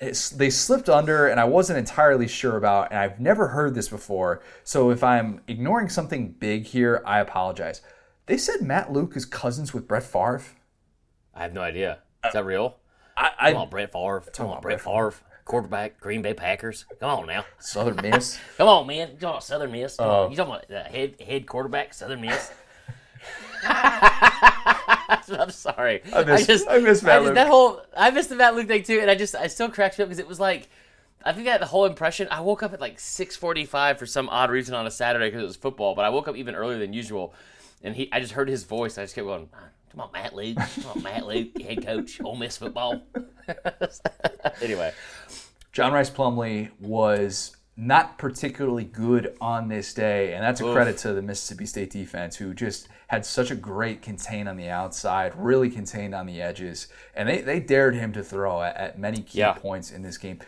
[0.00, 3.88] it's, they slipped under and I wasn't entirely sure about, and I've never heard this
[3.88, 4.42] before.
[4.64, 7.82] So if I'm ignoring something big here, I apologize.
[8.26, 10.42] They said Matt Luke is cousins with Brett Favre.
[11.36, 11.98] I have no idea.
[12.24, 12.76] Is that uh, real?
[13.16, 14.24] I, I Come on, Brett Favre.
[14.32, 15.14] Come on, Brett Favre.
[15.44, 16.86] Quarterback, Green Bay Packers.
[16.98, 17.44] Come on now.
[17.60, 18.36] Southern Miss.
[18.58, 19.10] Come on, man.
[19.10, 19.96] You talking about Southern Miss?
[19.98, 20.28] Oh.
[20.28, 22.50] You talking about the head head quarterback, Southern Miss?
[23.62, 26.02] I'm sorry.
[26.12, 27.34] I miss- I miss Matt just- Luke.
[27.34, 29.98] That whole I missed the Matt Luke thing too, and I just I still cracked
[29.98, 30.68] me up because it was like
[31.24, 32.28] I think that the whole impression.
[32.30, 35.46] I woke up at like 6:45 for some odd reason on a Saturday because it
[35.46, 37.34] was football, but I woke up even earlier than usual,
[37.82, 38.96] and he I just heard his voice.
[38.98, 39.48] I just kept going.
[39.96, 40.58] Come on, Matt Luke.
[40.82, 43.00] Come on, Matt Luke, head coach, Ole Miss football.
[44.62, 44.92] anyway,
[45.72, 51.14] John Rhys Plumlee was not particularly good on this day, and that's a credit to
[51.14, 55.70] the Mississippi State defense, who just had such a great contain on the outside, really
[55.70, 59.38] contained on the edges, and they, they dared him to throw at, at many key
[59.38, 59.52] Yeah.
[59.52, 60.40] points in this game.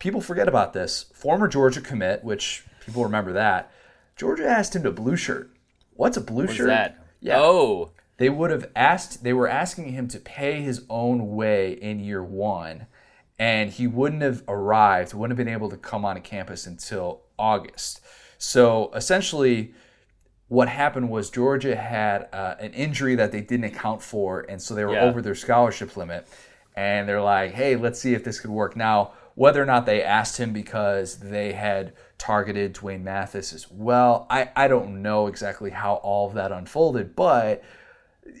[0.00, 1.06] People forget about this.
[1.14, 3.70] Former Georgia commit, which people remember that,
[4.16, 5.50] Georgia asked him to blue shirt.
[5.94, 6.68] What's a blue what's shirt?
[6.68, 6.98] that?
[7.20, 7.38] Yeah.
[7.38, 11.98] Oh, they would have asked they were asking him to pay his own way in
[11.98, 12.86] year one
[13.38, 18.00] and he wouldn't have arrived wouldn't have been able to come on campus until august
[18.36, 19.72] so essentially
[20.48, 24.74] what happened was georgia had uh, an injury that they didn't account for and so
[24.74, 25.04] they were Yeah.
[25.04, 26.28] over their scholarship limit
[26.76, 30.02] and they're like hey let's see if this could work now whether or not they
[30.02, 35.70] asked him because they had targeted D'Wan Mathis as well, I, I don't know exactly
[35.70, 37.64] how all of that unfolded, but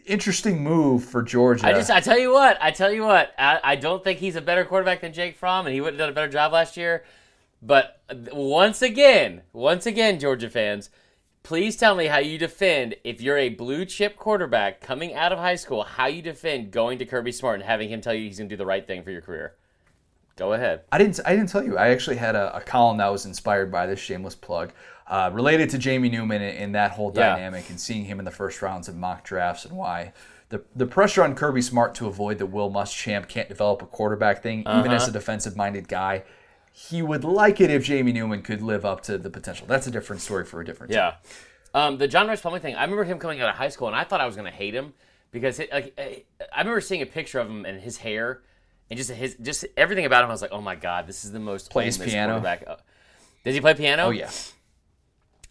[0.06, 1.66] interesting move for Georgia.
[1.66, 4.36] I just I tell you what, I tell you what, I, I don't think he's
[4.36, 6.76] a better quarterback than Jake Fromm, and he would have done a better job last
[6.76, 7.04] year.
[7.62, 8.00] But
[8.32, 10.90] once again, once again, Georgia fans,
[11.42, 15.38] please tell me how you defend if you're a blue chip quarterback coming out of
[15.38, 18.38] high school, how you defend going to Kirby Smart and having him tell you he's
[18.38, 19.54] going to do the right thing for your career.
[20.36, 20.82] Go ahead.
[20.90, 21.20] I didn't.
[21.26, 21.76] I didn't tell you.
[21.76, 24.72] I actually had a, a column that was inspired by this shameless plug,
[25.10, 27.34] uh, related to Jamie Newman and, that whole Yeah.
[27.34, 30.12] dynamic, and seeing him in the first rounds of mock drafts, and why
[30.48, 34.42] the the pressure on Kirby Smart to avoid the Will Muschamp can't develop a quarterback
[34.42, 36.22] thing, even as a defensive minded guy.
[36.72, 39.66] He would like it if Jamie Newman could live up to the potential.
[39.66, 40.92] That's a different story for a different.
[40.92, 41.14] time.
[41.74, 41.84] Yeah.
[41.86, 43.96] Um, the John Rhys Plumlee thing, I remember him coming out of high school, and
[43.96, 44.94] I thought I was going to hate him
[45.32, 48.40] because it, like I remember seeing a picture of him and his hair
[48.88, 50.30] and just his just everything about him.
[50.30, 52.34] I was like, oh my god, this is the most Plays piano?
[52.40, 52.64] quarterback.
[52.66, 52.76] Uh,
[53.44, 54.04] Does he play piano?
[54.06, 54.30] Oh yeah.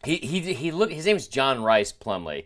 [0.03, 0.91] He he he look.
[0.91, 2.45] His name is John Rhys Plumlee.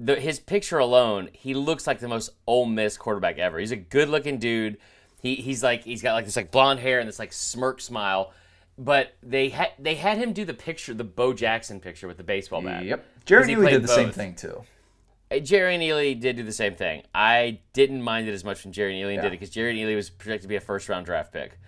[0.00, 3.58] The, his picture alone, he looks like the most Ole Miss quarterback ever.
[3.58, 4.78] He's a good looking dude.
[5.20, 8.32] He he's like he's got like this like blonde hair and this like smirk smile.
[8.76, 12.24] But they had they had him do the picture, the Bo Jackson picture with the
[12.24, 12.84] baseball bat.
[12.84, 13.04] Yep.
[13.24, 14.62] Jerrion Ealy did the same thing too.
[15.30, 17.02] Uh, Jerrion Ealy did do the same thing.
[17.14, 20.10] I didn't mind it as much when Jerrion Ealy did it because Jerrion Ealy was
[20.10, 21.58] projected to be a first round draft pick,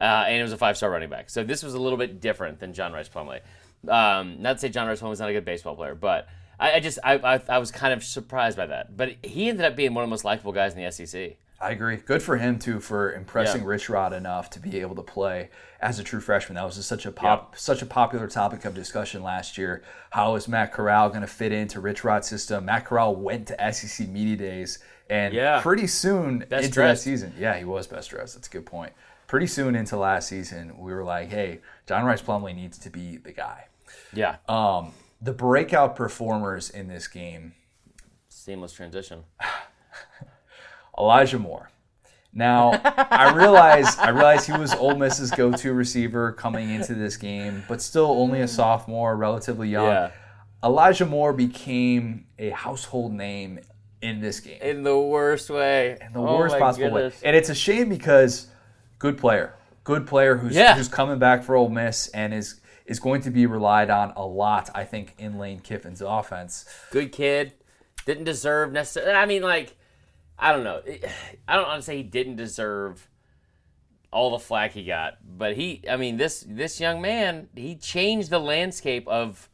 [0.00, 1.30] uh, and it was a five star running back.
[1.30, 3.40] So this was a little bit different than John Rhys Plumlee.
[3.88, 6.80] Um, not to say John Rhys Plumlee's not a good baseball player, but I, I
[6.80, 8.96] just I, I I was kind of surprised by that.
[8.96, 11.36] But he ended up being one of the most likable guys in the SEC.
[11.60, 11.96] I agree.
[11.96, 13.68] Good for him too for impressing Yeah.
[13.68, 15.48] Rich Rod enough to be able to play
[15.80, 16.56] as a true freshman.
[16.56, 19.82] That was just such a pop, such a popular topic of discussion last year.
[20.10, 22.66] How is Matt Corral going to fit into Rich Rod's system?
[22.66, 25.60] Matt Corral went to SEC media days, and Yeah.
[25.62, 27.04] pretty soon Best into dressed.
[27.04, 28.34] that season, yeah, he was best dressed.
[28.34, 28.92] That's a good point.
[29.26, 33.16] Pretty soon into last season, we were like, hey, John Rhys Plumlee needs to be
[33.16, 33.68] the guy.
[34.12, 37.54] Yeah, Um, the breakout performers in this game
[38.28, 39.24] seamless transition.
[40.98, 41.70] Elijah Moore.
[42.36, 47.62] Now, I realize I realize he was Ole Miss's go-to receiver coming into this game,
[47.68, 49.86] but still only a sophomore, relatively young.
[49.86, 50.10] Yeah.
[50.64, 53.60] Elijah Moore became a household name
[54.02, 55.96] in this game, In the worst way.
[56.04, 57.22] in the worst possible goodness.
[57.22, 57.28] way.
[57.28, 58.48] And it's a shame because
[58.98, 59.54] good player,
[59.84, 60.74] good player who's Yeah.
[60.74, 64.26] who's coming back for Ole Miss and is is going to be relied on a
[64.26, 64.70] lot.
[64.74, 66.64] I think in Lane Kiffin's offense.
[66.90, 67.52] good kid.
[68.06, 69.12] Didn't deserve necessarily.
[69.14, 69.76] I mean, like,
[70.38, 70.82] I don't know.
[71.48, 73.08] I don't want to say he didn't deserve
[74.12, 75.82] all the flack he got, but he.
[75.90, 79.48] I mean, this this young man, he changed the landscape of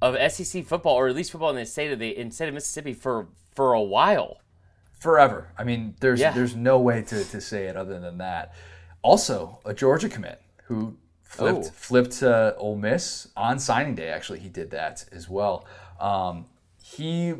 [0.00, 2.54] of SEC football, or at least football in the state of the in state of
[2.54, 4.38] Mississippi for for a while.
[5.00, 5.52] forever.
[5.58, 6.32] I mean, there's Yeah.
[6.32, 8.52] there's no way to, to say it other than that.
[9.02, 10.96] Also, a Georgia commit who
[11.28, 11.70] flipped Oh.
[11.74, 14.08] flipped to Ole Miss on signing day.
[14.08, 15.64] Actually, he did that as well.
[16.00, 16.46] Um,
[16.82, 17.34] he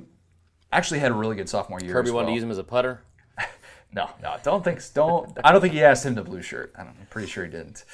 [0.70, 1.92] actually had a really good sophomore year.
[1.92, 3.02] Kirby wanted to use him as a putter.
[3.90, 4.82] No, no, don't think.
[4.92, 5.32] Don't.
[5.42, 6.74] I don't think he asked him to blue shirt.
[6.78, 7.86] I'm pretty sure he didn't.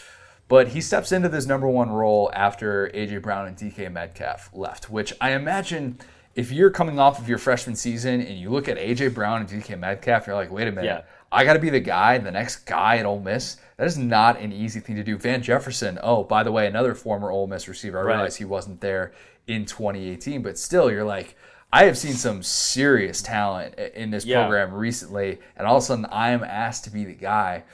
[0.48, 4.90] But he steps into this number one role after AJ Brown and DK Metcalf left,
[4.90, 5.98] which I imagine
[6.34, 9.48] if you're coming off of your freshman season and you look at AJ Brown and
[9.48, 11.02] DK Metcalf, you're like, wait a minute, Yeah.
[11.30, 13.58] I got to be the guy, the next guy at Ole Miss.
[13.76, 15.18] That is not an easy thing to do.
[15.18, 17.98] Van Jefferson, oh, by the way, another former Ole Miss receiver.
[17.98, 18.14] I Right.
[18.14, 19.12] realize he wasn't there
[19.46, 21.36] in 2018, but still, you're like,
[21.72, 24.42] I have seen some serious talent in this Yeah.
[24.42, 27.64] program recently, and all of a sudden I am asked to be the guy.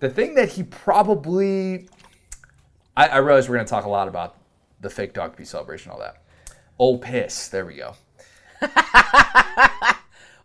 [0.00, 1.88] The thing that he probably,
[2.96, 4.36] I, I realize we're going to talk a lot about
[4.80, 6.16] the fake dog piece celebration, all that.
[6.80, 7.46] Old piss.
[7.48, 7.94] There we go.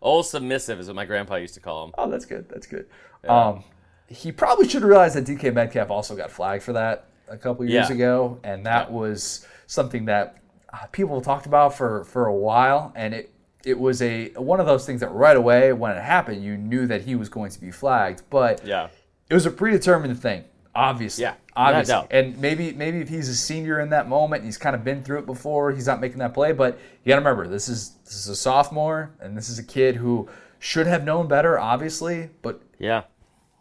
[0.02, 1.94] Old submissive is what my grandpa used to call him.
[1.98, 2.48] Oh, that's good.
[2.48, 2.86] That's good.
[3.28, 3.64] Um,
[4.10, 7.88] he probably should realize that DK Metcalf also got flagged for that a couple years
[7.88, 7.94] Yeah.
[7.94, 10.36] ago, and that was something that
[10.72, 13.30] uh, people talked about for for a while, and it
[13.64, 16.86] it was a one of those things that right away when it happened, you knew
[16.86, 18.22] that he was going to be flagged.
[18.30, 18.88] But Yeah.
[19.28, 20.44] it was a predetermined thing,
[20.74, 21.22] obviously.
[21.22, 21.92] Yeah, obviously.
[21.94, 22.08] no doubt.
[22.10, 25.18] And maybe maybe if he's a senior in that moment, he's kind of been through
[25.20, 25.70] it before.
[25.72, 28.36] He's not making that play, but you got to remember this is this is a
[28.36, 32.30] sophomore, and this is a kid who should have known better, obviously.
[32.42, 33.02] But Yeah.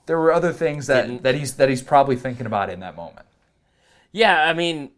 [0.10, 1.22] There were other things that, Didn't.
[1.22, 3.28] that he's that he's probably thinking about in that moment.
[4.12, 4.90] Yeah, I mean,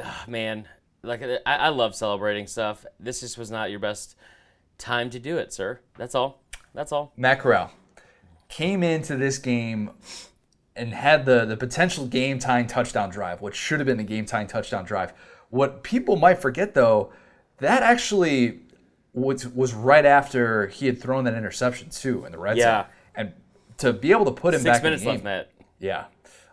[0.00, 0.68] ugh, man,
[1.02, 2.86] like uh, I, I love celebrating stuff.
[3.00, 4.14] This just was not your best
[4.78, 5.80] time to do it, sir.
[5.98, 6.40] That's all.
[6.74, 7.12] That's all.
[7.16, 7.72] Matt Corral
[8.48, 9.90] came into this game
[10.76, 14.26] and had the, the potential game tying touchdown drive, which should have been the game
[14.26, 15.12] tying touchdown drive.
[15.50, 17.12] What people might forget though,
[17.58, 18.60] that actually
[19.12, 22.82] was, was right after he had thrown that interception too in the red Yeah.
[22.82, 22.90] zone.
[23.78, 25.50] To be able to put him Six back minutes in the left, game, Matt.
[25.80, 26.04] yeah.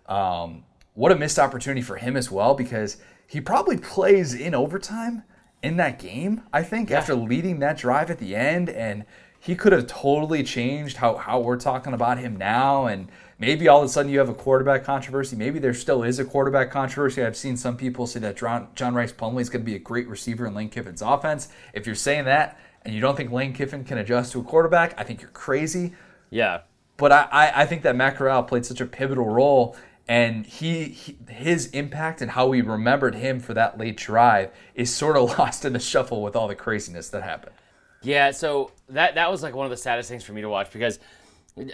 [0.07, 5.23] Um, what a missed opportunity for him as well because he probably plays in overtime
[5.63, 8.69] in that game, I think, after leading that drive at the end.
[8.69, 9.05] And
[9.39, 12.88] he could have totally changed how, how we're talking about him now.
[12.88, 13.07] And
[13.39, 15.36] maybe all of a sudden you have a quarterback controversy.
[15.36, 17.23] Maybe there still is a quarterback controversy.
[17.23, 19.79] I've seen some people say that John, John Rhys Plumlee is going to be a
[19.79, 21.47] great receiver in Lane Kiffin's offense.
[21.73, 24.93] If you're saying that and you don't think Lane Kiffin can adjust to a quarterback,
[24.99, 25.93] I think you're crazy
[26.31, 26.62] Yeah.
[26.97, 29.75] But I, I, I think that Matt Corral played such a pivotal role,
[30.08, 34.93] and he, he his impact and how we remembered him for that late drive is
[34.93, 37.56] sort of lost in the shuffle with all the craziness that happened.
[38.01, 40.71] Yeah, so that that was like one of the saddest things for me to watch
[40.71, 40.99] because,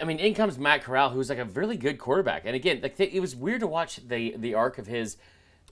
[0.00, 2.98] I mean, in comes Matt Corral, who's like a really good quarterback, and again, like
[3.00, 5.16] it was weird to watch the the arc of his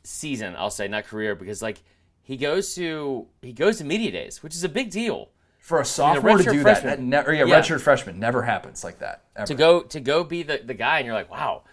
[0.02, 0.54] season.
[0.56, 1.82] I'll say not career because like
[2.22, 5.28] he goes to he goes to media days, which is a big deal.
[5.66, 7.11] For a sophomore to do freshman.
[7.11, 7.61] that, that ne- or yeah, Yeah.
[7.61, 9.24] redshirt freshman never happens like that.
[9.35, 9.46] Ever.
[9.48, 11.64] to go to go be the, the guy and you're like wow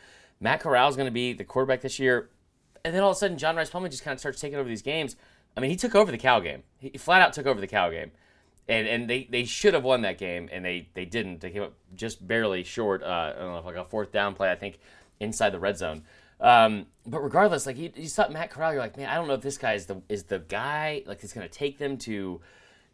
[0.42, 2.30] matt corral's going to be the quarterback this year
[2.84, 4.68] and then all of a sudden john Rhys Plumlee just kind of starts taking over
[4.68, 5.16] these games
[5.56, 7.92] i mean he took over the cow game he flat out took over the cow
[7.92, 8.10] game
[8.68, 11.62] and and they, they should have won that game and they they didn't they came
[11.64, 14.80] up just barely short uh, i don't know like a fourth down play i think
[15.20, 16.04] inside the red zone
[16.42, 19.36] um, but regardless like you, you saw matt corral you're like man i don't know
[19.36, 22.42] if this guy is the is the guy like that's going to take them to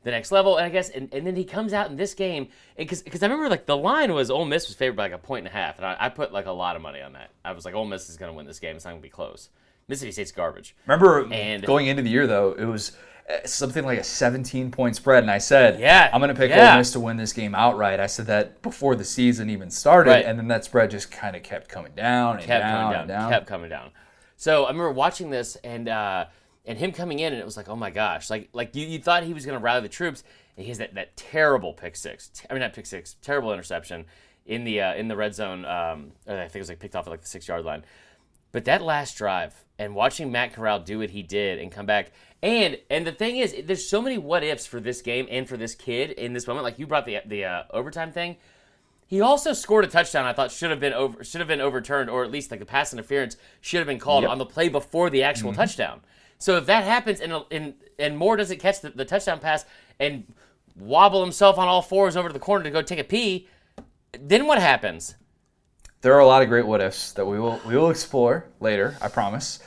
[0.03, 0.57] the next level.
[0.57, 3.27] And I guess, and, and then he comes out in this game because because I
[3.27, 5.57] remember like the line was Ole Miss was favored by like a point and a
[5.57, 7.31] half, and I, I put like a lot of money on that.
[7.43, 8.75] I was like, Ole Miss is going to win this game.
[8.75, 9.49] It's not going to be close.
[9.87, 10.75] Mississippi State's garbage.
[10.85, 12.91] Remember And- going into the year though, it was
[13.27, 16.49] uh, something like a 17 point spread, and I said, Yeah, I'm going to pick
[16.51, 16.71] yeah.
[16.73, 20.11] Ole Miss to win this game outright." I said that before the season even started,
[20.11, 20.25] Right.
[20.25, 23.21] and then that spread just kind of kept coming down and kept down, coming down,
[23.21, 23.31] down.
[23.31, 23.91] kept coming down.
[24.37, 26.25] So I remember watching this and uh,
[26.65, 28.99] and him coming in, and it was like, oh my gosh, like like you, you
[28.99, 30.23] thought he was going to rally the troops,
[30.55, 32.31] and he has that, that terrible pick six.
[32.49, 34.05] I mean, not pick six, terrible interception
[34.45, 35.65] in the uh, in the red zone.
[35.65, 37.83] Um, I think it was like picked off at like the six yard line.
[38.51, 42.11] But that last drive and watching Matt Corral do what he did and come back,
[42.41, 45.55] and and the thing is, there's so many what ifs for this game and for
[45.55, 46.63] this kid in this moment.
[46.63, 48.37] Like you brought the the uh, overtime thing.
[49.05, 50.25] He also scored a touchdown.
[50.25, 52.65] I thought should have been over should have been overturned, or at least like the
[52.65, 54.31] pass interference should have been called Yep.
[54.31, 56.01] on the play before the actual touchdown.
[56.39, 59.65] So if that happens and and and Moore doesn't catch the, the touchdown pass
[59.99, 60.25] and
[60.77, 63.47] wobble himself on all fours over to the corner to go take a pee,
[64.19, 65.15] then what happens?
[66.01, 68.97] There are a lot of great what ifs that we will we will explore later.
[69.01, 69.59] I promise.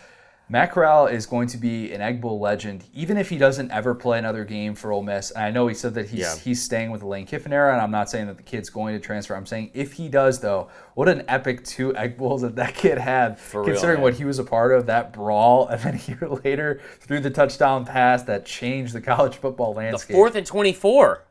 [0.52, 3.94] Matt Corral is going to be an Egg Bowl legend, even if he doesn't ever
[3.94, 5.30] play another game for Ole Miss.
[5.30, 6.36] And I know he said that he's Yeah.
[6.36, 8.94] he's staying with the Lane Kiffin era, and I'm not saying that the kid's going
[8.94, 9.34] to transfer.
[9.34, 12.98] I'm saying if he does, though, what an epic two Egg Bowls that that kid
[12.98, 14.02] had, real, considering man.
[14.02, 17.30] what he was a part of, that brawl, and then a year later through the
[17.30, 20.08] touchdown pass that changed the college football landscape.
[20.08, 21.24] The Fourth and twenty four.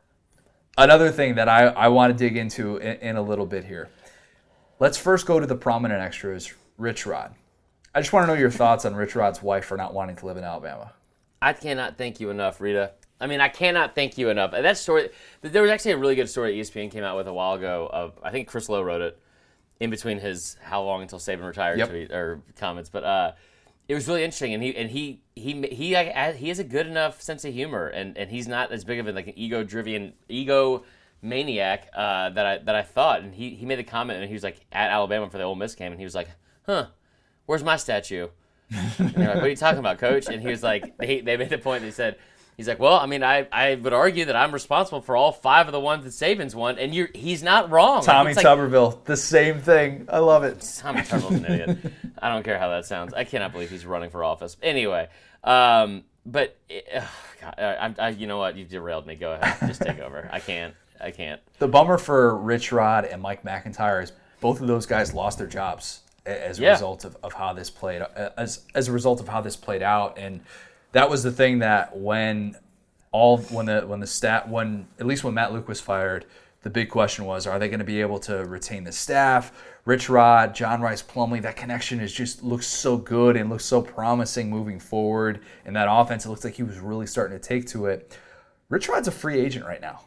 [0.76, 3.88] Another thing that I, I want to dig into in, in a little bit here.
[4.80, 7.36] Let's first go to the prominent extras, Rich Rod.
[7.94, 10.26] I just want to know your thoughts on Rich Rod's wife for not wanting to
[10.26, 10.92] live in Alabama.
[11.42, 12.92] I cannot thank you enough, Rita.
[13.20, 14.52] I mean, I cannot thank you enough.
[14.52, 15.10] And that story,
[15.42, 17.88] there was actually a really good story ESPN came out with a while ago.
[17.92, 19.18] Of I think Chris Low wrote it
[19.78, 21.88] in between his "How long until Saban retired" Yep.
[21.90, 23.32] tweet or comments, but uh,
[23.88, 24.54] it was really interesting.
[24.54, 28.16] And he and he he he he has a good enough sense of humor, and,
[28.16, 30.84] and he's not as big of a like an ego driven ego
[31.20, 33.22] maniac uh, that I that I thought.
[33.22, 35.54] And he he made a comment, and he was like at Alabama for the Ole
[35.54, 36.28] Miss game, and he was like,
[36.66, 36.86] "Huh,
[37.46, 38.28] where's my statue?"
[38.98, 40.28] And they're like, what are you talking about, coach?
[40.28, 42.16] And he was like, they, they made the point, they said,
[42.56, 45.66] he's like, well, I mean, I, I would argue that I'm responsible for all five
[45.66, 48.02] of the ones that Saban's won, and you're he's not wrong.
[48.02, 50.06] Tommy like- Tuberville, the same thing.
[50.08, 50.60] I love it.
[50.78, 51.92] Tommy Tuberville's an idiot.
[52.18, 53.14] I don't care how that sounds.
[53.14, 54.56] I cannot believe he's running for office.
[54.62, 55.08] Anyway,
[55.44, 57.08] um, but, it, ugh,
[57.40, 58.56] God, I, I, you know what?
[58.56, 59.16] You've derailed me.
[59.16, 59.68] Go ahead.
[59.68, 60.28] Just take over.
[60.32, 60.74] I can't.
[61.00, 61.40] I can't.
[61.58, 65.48] The bummer for Rich Rod and Mike MacIntyre is both of those guys lost their
[65.48, 66.70] jobs as a Yeah.
[66.72, 69.82] result of, of how this played uh, as as a result of how this played
[69.82, 70.18] out.
[70.18, 70.40] And
[70.92, 72.56] that was the thing that when
[73.10, 76.24] all when the when the stat when at least when Matt Luke was fired,
[76.62, 79.52] the big question was, are they going to be able to retain the staff?
[79.84, 83.82] Rich Rod, John Rhys Plumlee that connection is just looks so good and looks so
[83.82, 85.40] promising moving forward.
[85.64, 88.16] And that offense, it looks like he was really starting to take to it.
[88.68, 90.02] Rich Rod's a free agent right now.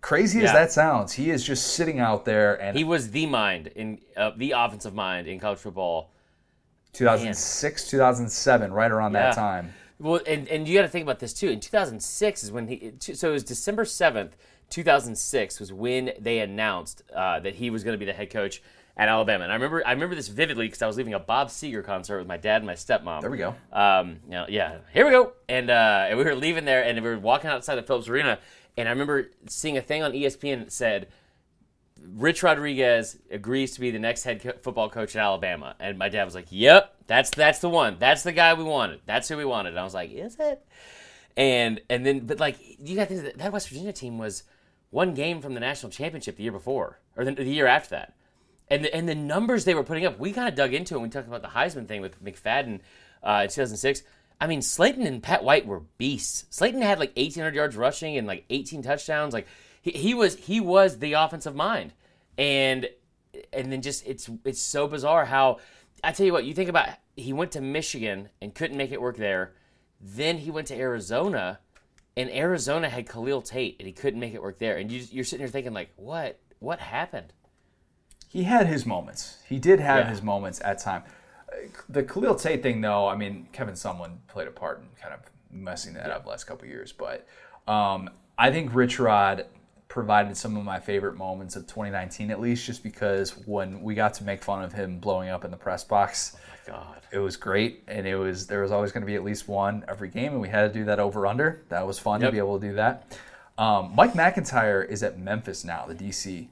[0.00, 3.66] Crazy as that sounds, he is just sitting out there and He was the mind
[3.68, 6.10] in uh, the offensive mind in college football.
[6.92, 9.20] 2006, 2007, right around Yeah.
[9.30, 9.72] that time.
[9.98, 11.48] Well, and, and you got to think about this too.
[11.48, 14.32] In 2006 is when he, so it was December 7th,
[14.70, 18.62] 2006 was when they announced uh, that he was going to be the head coach
[18.96, 19.44] at Alabama.
[19.44, 22.18] And I remember, I remember this vividly because I was leaving a Bob Seger concert
[22.18, 23.20] with my dad and my stepmom.
[23.20, 23.54] There we go.
[23.72, 25.32] Um, you know, yeah, here we go.
[25.48, 28.38] And, uh, and we were leaving there, and we were walking outside the Phillips Arena,
[28.76, 31.08] and I remember seeing a thing on ESPN that said,
[32.02, 36.08] Rich Rodriguez agrees to be the next head co- football coach at Alabama, and my
[36.08, 37.96] dad was like, "Yep, that's that's the one.
[37.98, 39.00] That's the guy we wanted.
[39.06, 40.66] That's who we wanted." And I was like, "Is it?"
[41.36, 44.44] And and then, but like you got think that West Virginia team was
[44.90, 48.14] one game from the national championship the year before, or the, the year after that,
[48.68, 51.00] and the, and the numbers they were putting up, we kind of dug into it.
[51.00, 52.80] We talked about the Heisman thing with McFadden
[53.22, 54.02] uh, in 2006.
[54.40, 56.46] I mean, Slaton and Pat White were beasts.
[56.50, 59.34] Slaton had like 1,800 yards rushing and like 18 touchdowns.
[59.34, 59.46] Like
[59.82, 61.92] he, he was he was the offensive mind,
[62.38, 62.88] and
[63.52, 65.58] and then just it's it's so bizarre how
[66.02, 69.00] I tell you what you think about he went to Michigan and couldn't make it
[69.02, 69.52] work there,
[70.00, 71.58] then he went to Arizona,
[72.16, 75.24] and Arizona had Khalil Tate and he couldn't make it work there, and you you're
[75.24, 77.32] sitting here thinking like what what happened?
[78.28, 79.38] He had his moments.
[79.48, 80.10] He did have Yeah.
[80.10, 81.02] his moments at time.
[81.88, 85.20] The Khalil Tate thing, though, I mean, Kevin Sumlin played a part in kind of
[85.50, 86.92] messing that up last couple years.
[86.92, 87.26] But
[87.66, 89.46] um, I think Rich Rod
[89.88, 94.14] provided some of my favorite moments of 2019, at least, just because when we got
[94.14, 97.36] to make fun of him blowing up in the press box, my God, it was
[97.36, 100.32] great, and it was there was always going to be at least one every game,
[100.32, 101.62] and we had to do that over under.
[101.68, 103.18] That was fun to be able to do that.
[103.58, 106.48] Um, Mike MacIntyre is at Memphis now, the DC.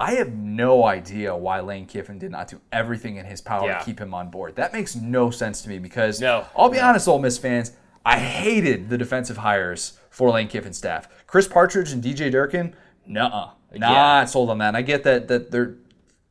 [0.00, 3.78] I have no idea why Lane Kiffin did not do everything in his power Yeah.
[3.78, 4.54] to keep him on board.
[4.56, 6.44] That makes no sense to me because No.
[6.56, 7.72] I'll be honest, Ole Miss fans,
[8.06, 11.08] I hated the defensive hires for Lane Kiffin's staff.
[11.26, 12.74] Chris Partridge and DJ Durkin,
[13.06, 13.50] nuh-uh.
[13.74, 14.68] Not sold on that.
[14.68, 15.74] And I get that that they're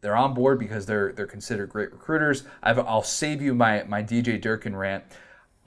[0.01, 2.43] they're on board because they're they're considered great recruiters.
[2.63, 5.03] I've, I'll save you my my DJ Durkin rant.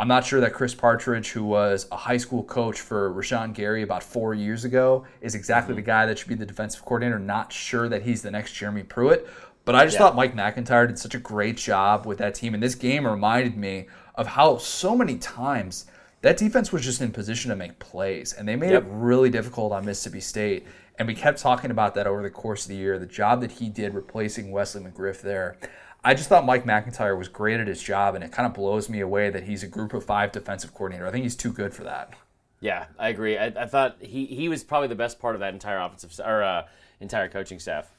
[0.00, 3.82] I'm not sure that Chris Partridge, who was a high school coach for Rashan Gary
[3.82, 5.90] about four years ago, is exactly the mm-hmm.
[5.90, 7.18] guy that should be the defensive coordinator.
[7.18, 9.28] Not sure that he's the next Jeremy Pruitt,
[9.66, 12.54] but I just thought Mike MacIntyre did such a great job with that team.
[12.54, 15.84] And this game reminded me of how so many times
[16.22, 18.84] that defense was just in position to make plays, and they made Yep.
[18.84, 20.66] it really difficult on Mississippi State.
[20.98, 22.98] And we kept talking about that over the course of the year.
[22.98, 25.58] The job that he did replacing Wesley McGriff there.
[26.02, 28.88] I just thought Mike MacIntyre was great at his job, and it kind of blows
[28.88, 31.06] me away that he's a group of five defensive coordinator.
[31.06, 32.14] I think he's too good for that.
[32.60, 33.36] yeah, I agree.
[33.36, 36.42] I, I thought he he was probably the best part of that entire offensive or
[36.42, 36.66] uh,
[37.00, 37.90] entire coaching staff.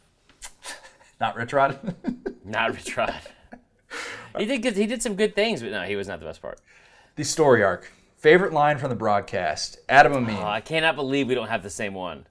[1.19, 1.95] Not Rich Rod.
[2.45, 3.21] Not Rich Rod.
[4.37, 6.41] he did good, he did some good things, but no, he was not the best
[6.41, 6.59] part.
[7.15, 7.91] the story arc.
[8.17, 9.79] Favorite line from the broadcast.
[9.89, 10.37] Adam Amin.
[10.37, 12.25] Oh, I cannot believe we don't have the same one.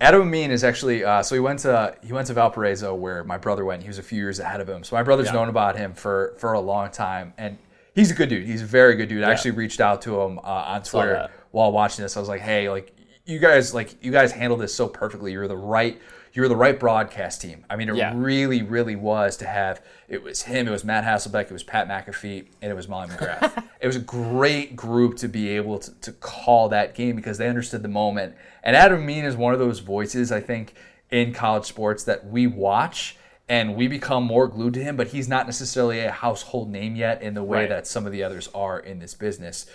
[0.00, 3.36] Adam Amin is actually uh, so he went to he went to Valparaiso where my
[3.36, 3.82] brother went.
[3.82, 4.82] He was a few years ahead of him.
[4.82, 5.32] So my brother's Yeah.
[5.34, 7.58] known about him for for a long time, and
[7.94, 8.46] he's a good dude.
[8.46, 9.22] He's a very good dude.
[9.22, 12.16] I actually reached out to him uh, on Twitter while watching this.
[12.16, 12.96] I was like, hey, like
[13.26, 15.32] you guys like you guys handled this so perfectly.
[15.32, 16.00] You're the right
[16.32, 17.64] you're the right broadcast team.
[17.68, 18.12] I mean, it Yeah.
[18.14, 19.80] really really was to have.
[20.08, 20.68] It was him.
[20.68, 21.44] It was Matt Hasselbeck.
[21.44, 23.64] It was Pat McAfee, and it was Molly McGrath.
[23.80, 27.48] it was a great group to be able to, to call that game because they
[27.48, 28.34] understood the moment.
[28.62, 30.74] And Adam Amin is one of those voices I think
[31.10, 33.16] in college sports that we watch
[33.48, 37.20] and we become more glued to him, but he's not necessarily a household name yet
[37.20, 37.68] in the way Right.
[37.68, 39.66] that some of the others are in this business.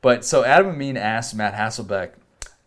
[0.00, 2.10] But so Adam Amin asked Matt Hasselbeck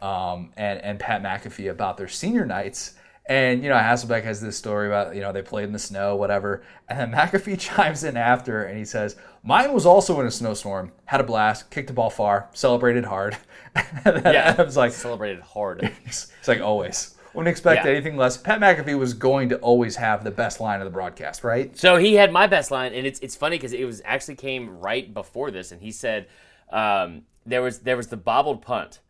[0.01, 2.95] um, and, and Pat McAfee about their senior nights.
[3.29, 6.15] And, you know, Hasselbeck has this story about, you know, they played in the snow,
[6.15, 6.63] whatever.
[6.87, 10.91] And then McAfee chimes in after and he says, Mine was also in a snowstorm,
[11.05, 13.37] had a blast, kicked the ball far, celebrated hard.
[13.75, 15.91] and then Yeah, Adam's like, celebrated hard.
[16.05, 17.15] it's like always.
[17.33, 17.91] Wouldn't expect Yeah.
[17.91, 18.35] anything less.
[18.37, 21.77] Pat McAfee was going to always have the best line of the broadcast, right?
[21.77, 24.79] So he had my best line, and it's it's funny because it was actually came
[24.79, 26.27] right before this, and he said
[26.71, 29.01] um, there was there was the bobbled punt,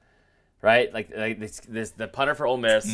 [0.62, 0.94] right?
[0.94, 2.86] Like like this, this the punter for Ole Miss.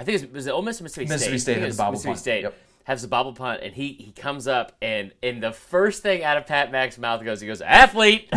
[0.00, 1.10] I think it was, was it Ole Miss or Mississippi, Mm.
[1.10, 1.52] Mississippi State.
[1.54, 2.18] State had the bobbled Mississippi punt.
[2.18, 2.54] State Yep.
[2.84, 6.38] has the bobble punt, and he he comes up and and the first thing out
[6.38, 8.28] of Pat Mack's mouth goes he goes athlete.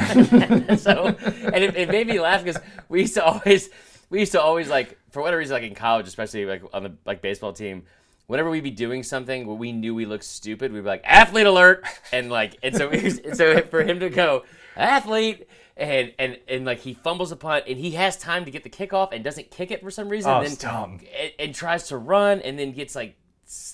[0.77, 3.69] so and it, it made me laugh because we used to always
[4.09, 6.93] we used to always like for whatever reason like in college especially like on the
[7.05, 7.83] like baseball team.
[8.27, 11.45] Whenever we'd be doing something where we knew we looked stupid, we'd be like athlete
[11.45, 14.43] alert, and like and so we, so for him to go
[14.77, 15.47] athlete,
[15.89, 18.69] and and and like he fumbles a punt, and he has time to get the
[18.69, 20.31] kickoff and doesn't kick it for some reason.
[20.31, 20.99] Oh, and it's dumb.
[21.19, 23.15] And, and tries to run, and then gets like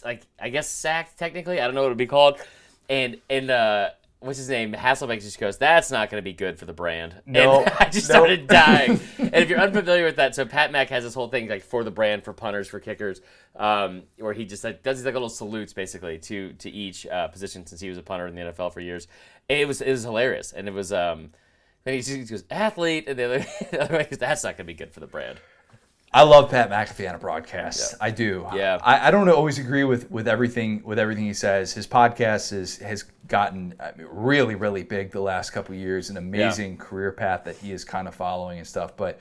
[0.04, 1.60] like I guess sacked technically.
[1.60, 2.40] I don't know what it would be called.
[2.90, 3.90] And and uh,
[4.20, 4.74] what's his name?
[4.74, 7.86] Hasselbeck just goes, "That's not going to be good for the brand." No, and I
[7.86, 8.16] just no.
[8.16, 9.00] started dying.
[9.18, 11.84] and if you're unfamiliar with that, so Pat Mack has this whole thing like for
[11.84, 13.22] the brand, for punters, for kickers,
[13.56, 17.28] um, where he just like does these like little salutes basically to to each uh,
[17.28, 19.08] position since he was a punter in the NFL for years.
[19.48, 21.32] It was it was hilarious, and it was um.
[21.86, 23.40] And he just goes athlete, and the other,
[23.72, 25.40] the other way goes, that's not going to be good for the brand.
[26.12, 27.94] I love Pat McAfee on a broadcast.
[28.02, 28.48] I do.
[28.54, 28.80] Yeah.
[28.82, 31.74] I, I don't always agree with, with everything with everything he says.
[31.74, 36.10] His podcast is has gotten I mean, really really big the last couple of years.
[36.10, 38.98] An amazing career path that he is kind of following and stuff.
[38.98, 39.20] But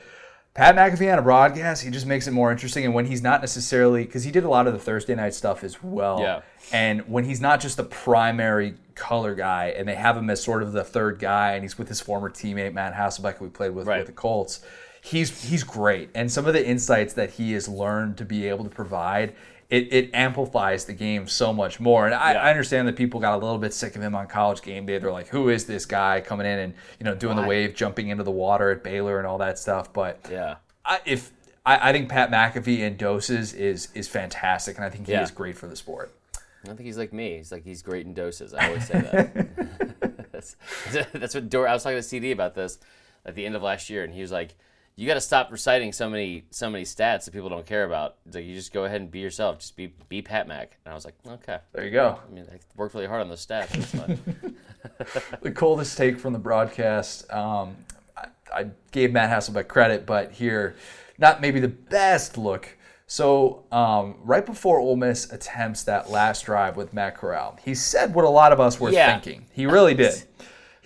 [0.59, 2.85] Pat McAfee on a broadcast, he just makes it more interesting.
[2.85, 5.63] And when he's not necessarily because he did a lot of the Thursday night stuff
[5.63, 6.19] as well.
[6.21, 6.41] Yeah.
[6.73, 10.65] And when he's not just the primary color guy, and they have him as sort
[10.65, 13.71] of the third guy, and he's with his former teammate Matt Hasselbeck, who we played
[13.71, 13.99] with Right.
[13.99, 14.61] with the Colts.
[15.01, 18.65] He's he's great, and some of the insights that he has learned to be able
[18.65, 19.35] to provide.
[19.71, 22.43] It, it amplifies the game so much more, and I, Yeah.
[22.45, 24.97] I understand that people got a little bit sick of him on college game day.
[24.99, 28.09] They're like, "Who is this guy coming in and you know doing the wave, jumping
[28.09, 30.57] into the water at Baylor and all that stuff?" But Yeah.
[30.87, 31.33] I, if
[31.67, 35.23] I, I think Pat McAfee in doses is is fantastic, and I think he Yeah.
[35.23, 36.15] is great for the sport.
[36.35, 37.37] I don't think he's like me.
[37.37, 38.55] He's like he's great in doses.
[38.55, 40.33] I always say that.
[40.33, 40.57] that's,
[41.13, 42.79] that's what Dor- I was talking to CD about this
[43.27, 44.55] at the end of last year, and he was like,
[44.99, 48.17] "You got to stop reciting so many so many stats that people don't care about.
[48.25, 49.61] He's like, you just go ahead and be yourself.
[49.61, 52.19] Just be be Pat Mac." And I was like, "Okay." There you go.
[52.29, 53.69] I mean, I worked really hard on those stats.
[53.69, 54.19] That's fine.
[55.43, 57.31] the coldest take from the broadcast.
[57.33, 57.77] Um,
[58.17, 60.75] I, I gave Matt Hasselbeck credit, but here,
[61.19, 62.77] not maybe the best look.
[63.07, 68.15] So um, right before Ole Miss attempts that last drive with Matt Corral, he said
[68.15, 69.19] what a lot of us were Yeah.
[69.19, 69.47] thinking.
[69.53, 70.23] He really did.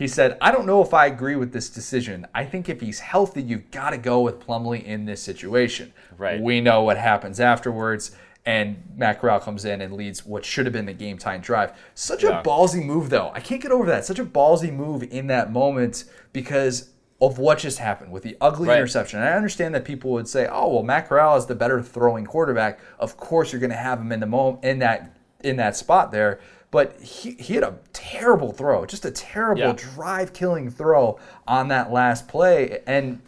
[0.03, 2.27] He said, "I don't know if I agree with this decision.
[2.35, 5.93] I think if he's healthy, you've got to go with Plumlee in this situation.
[6.19, 6.41] Right.
[6.41, 8.11] We know what happens afterwards."
[8.45, 11.71] And Matt Corral comes in and leads what should have been the game time drive.
[11.95, 12.41] Such Yeah.
[12.41, 13.31] a ballsy move, though.
[13.33, 14.05] I can't get over that.
[14.05, 16.89] Such a ballsy move in that moment because
[17.21, 18.79] of what just happened with the ugly Right.
[18.79, 19.21] interception.
[19.21, 22.25] And I understand that people would say, "Oh, well, Matt Corral is the better throwing
[22.27, 22.81] quarterback.
[22.99, 26.11] Of course, you're going to have him in the moment in that in that spot
[26.11, 26.41] there."
[26.73, 29.73] But he, he had a terrible throw, just a terrible Yeah.
[29.77, 33.21] drive-killing throw on that last play, and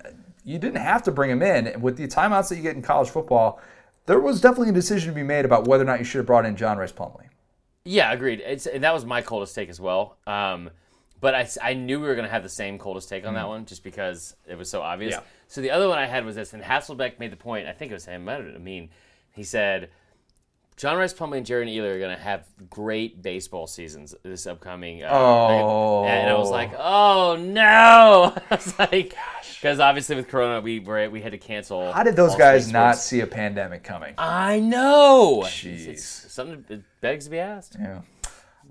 [0.45, 1.81] you didn't have to bring him in.
[1.81, 3.61] With the timeouts that you get in college football,
[4.07, 6.27] there was definitely a decision to be made about whether or not you should have
[6.27, 7.29] brought in John Rhys Plumlee.
[7.85, 8.41] Yeah, agreed.
[8.41, 10.17] It's and that was my coldest take as well.
[10.27, 10.71] Um,
[11.21, 13.47] but I, I knew we were going to have the same coldest take on that
[13.47, 15.13] one just because it was so obvious.
[15.13, 15.21] Yeah.
[15.49, 17.67] So the other one I had was this, and Hasselbeck made the point.
[17.67, 18.27] I think it was him.
[18.29, 18.89] I Amin.
[19.33, 19.91] He said,
[20.77, 25.03] "John Rhys Plumlee and Jerrion Ealy are going to have great baseball seasons this upcoming."
[25.05, 26.05] Uh, Oh.
[26.05, 29.55] and I was like, "Oh no!" I was like, gosh.
[29.61, 31.93] because obviously with Corona, we were we had to cancel.
[31.93, 33.05] How did those guys not sports.
[33.05, 34.15] see a pandemic coming?
[34.19, 35.43] I know.
[35.47, 35.87] Jeez.
[35.89, 37.77] It's something that begs to be asked.
[37.81, 38.01] Yeah.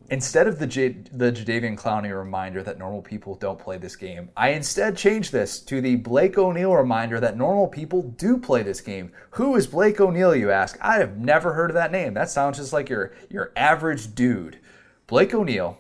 [0.10, 4.30] Instead of the J- the Jadeveon Clowney reminder that normal people don't play this game,
[4.36, 8.82] I instead changed this to the Blake O'Neill reminder that normal people do play this
[8.82, 9.12] game.
[9.32, 10.78] Who is Blake O'Neill, you ask?
[10.82, 12.14] I have never heard of that name.
[12.14, 14.60] That sounds just like your your average dude.
[15.08, 15.80] Blake O'Neill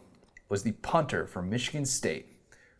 [0.49, 2.28] was the punter for Michigan State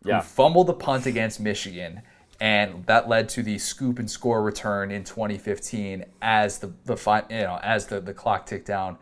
[0.02, 0.20] who Yeah.
[0.20, 2.02] fumbled the punt against Michigan,
[2.40, 6.96] and that led to the scoop and score return in 2015 as the the
[7.30, 8.96] you know as the, the clock ticked down.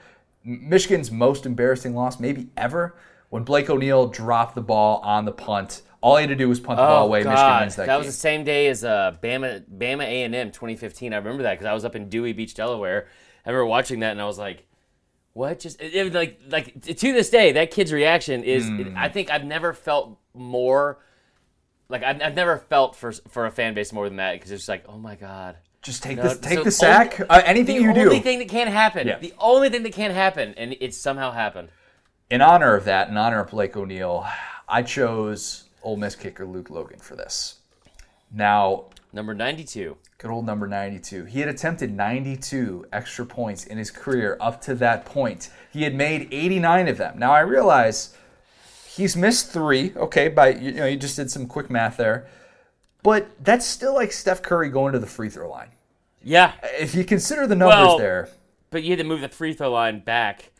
[0.44, 2.96] Michigan's most embarrassing loss maybe ever
[3.30, 5.82] when Blake O'Neill dropped the ball on the punt.
[6.00, 7.20] All he had to do was punt the ball away.
[7.20, 7.98] Michigan Oh, wins that, that game.
[7.98, 11.12] was the same day as uh, Bama Bama A and M 2015.
[11.12, 13.06] I remember that because I was up in Dewey Beach, Delaware.
[13.46, 14.66] I remember watching that and I was like,
[15.32, 18.66] "What?" Just it, it like like to this day, that kid's reaction is.
[18.68, 18.94] Hmm.
[18.96, 20.98] I think I've never felt more.
[21.88, 24.62] Like I've, I've never felt for for a fan base more than that because it's
[24.62, 25.56] just like, oh my god.
[25.82, 27.20] Just take No, the take so the sack.
[27.20, 28.00] only- uh, anything you do.
[28.04, 29.06] the only thing that can happen.
[29.06, 29.18] Yeah.
[29.18, 31.68] The only thing that can happen, and it somehow happened.
[32.30, 34.24] in honor of that, in honor of Blake O'Neill,
[34.68, 37.56] I chose Ole Miss kicker Luke Logan for this.
[38.32, 39.98] Now, Number 92.
[40.16, 41.26] Good old number 92.
[41.26, 45.50] He had attempted 92 extra points in his career up to that point.
[45.70, 47.18] He had made 89 of them.
[47.18, 48.16] Now I realize
[48.86, 49.92] he's missed three.
[49.96, 52.26] Okay, by you know you just did some quick math there,
[53.02, 55.68] but that's still like Steph Curry going to the free throw line.
[56.22, 58.28] Yeah, If you consider the numbers Well- there,
[58.70, 60.50] but you had to move the free throw line back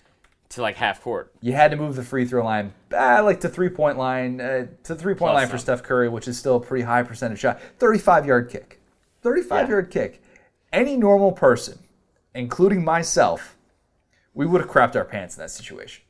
[0.51, 1.33] to like half court.
[1.41, 4.67] you had to move the free throw line uh, like to three point line uh,
[4.85, 5.57] to three point Plus line for.
[5.57, 7.59] Steph Curry, which is still a pretty high percentage shot.
[7.79, 8.81] 35 yard kick.
[9.23, 9.71] 35 Yeah.
[9.73, 10.23] yard kick.
[10.73, 11.79] Any normal person,
[12.35, 13.57] including myself,
[14.35, 16.03] we would have crapped our pants in that situation.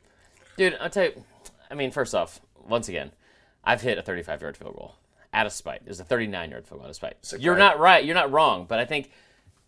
[0.56, 1.24] Dude, I'll tell you.
[1.70, 3.12] I mean, first off, once again,
[3.64, 4.96] I've hit a 35 yard field goal,
[5.32, 5.80] out of spite.
[5.84, 7.16] It was a 39 yard field goal out of spite.
[7.38, 8.04] You're not right.
[8.04, 8.66] You're not wrong.
[8.68, 9.10] But I think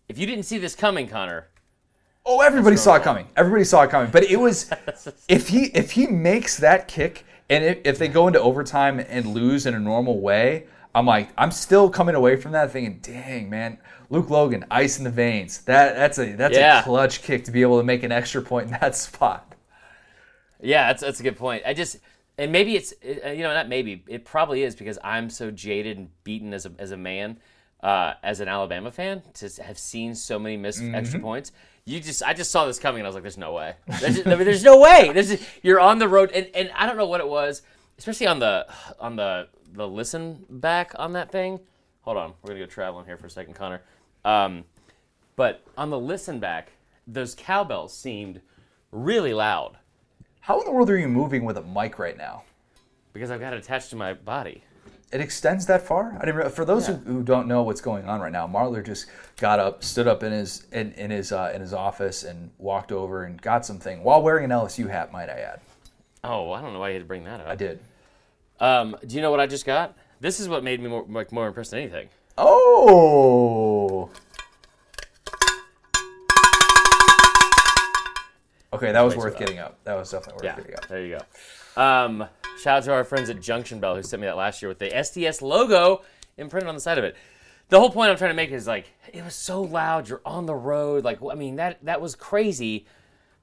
[0.07, 1.47] if you didn't see this coming, Connor,
[2.27, 3.27] Oh, everybody saw it coming.
[3.37, 4.09] Everybody saw it coming.
[4.11, 4.71] But it was
[5.27, 9.27] if he if he makes that kick and if, if they go into overtime and
[9.27, 13.49] lose in a normal way, I'm like I'm still coming away from that thinking, dang
[13.49, 13.77] man,
[14.09, 15.59] Luke Logan, ice in the veins.
[15.65, 16.79] That that's a that's Yeah.
[16.79, 19.53] a clutch kick to be able to make an extra point in that spot.
[20.61, 21.61] Yeah, that's that's a good point.
[21.65, 21.97] I just
[22.37, 22.93] and maybe it's
[23.25, 26.65] uh, you know not maybe it probably is because I'm so jaded and beaten as
[26.65, 27.39] a as a man,
[27.81, 31.51] uh, as an Alabama fan to have seen so many missed extra points.
[31.85, 33.75] You just I just saw this coming and I was like, there's no way.
[34.01, 35.11] There's, just- I mean, there's no way.
[35.13, 37.61] There's you're on the road and, and I don't know what it was,
[37.99, 38.65] especially on the
[38.99, 41.59] on the the listen back on that thing.
[42.01, 43.81] Hold on, we're gonna go traveling here for a second, Connor.
[44.23, 44.63] Um,
[45.35, 46.71] but on the listen back,
[47.05, 48.41] those cowbells seemed
[48.91, 49.77] really loud.
[50.45, 52.43] How in the world are you moving with a mic right now?
[53.13, 54.61] because I've got it attached to my body.
[55.11, 56.17] It extends that far.
[56.21, 56.51] I didn't.
[56.51, 56.95] For those Yeah.
[56.95, 59.05] who, who don't know what's going on right now, Marler just
[59.37, 62.91] got up, stood up in his in, in his uh, in his office, and walked
[62.91, 65.13] over and got something while wearing an LSU hat.
[65.13, 65.61] Might I add?
[66.25, 67.47] Oh, I don't know why you had to bring that up.
[67.47, 67.79] I did.
[68.59, 69.95] Um, do you know what I just got?
[70.19, 72.09] This is what made me more like more impressed than anything.
[72.37, 74.09] Oh.
[78.75, 79.77] Okay, that was worth getting up.
[79.83, 80.87] That was definitely worth Yeah, getting up.
[80.87, 81.17] there you
[81.75, 81.81] go.
[81.81, 82.25] Um,
[82.61, 84.79] shout out to our friends at Junction Bell who sent me that last year with
[84.79, 86.03] the SDS logo
[86.37, 87.15] imprinted on the side of it.
[87.69, 90.07] The whole point I'm trying to make is like it was so loud.
[90.07, 91.03] You're on the road.
[91.03, 92.85] Like I mean that that was crazy.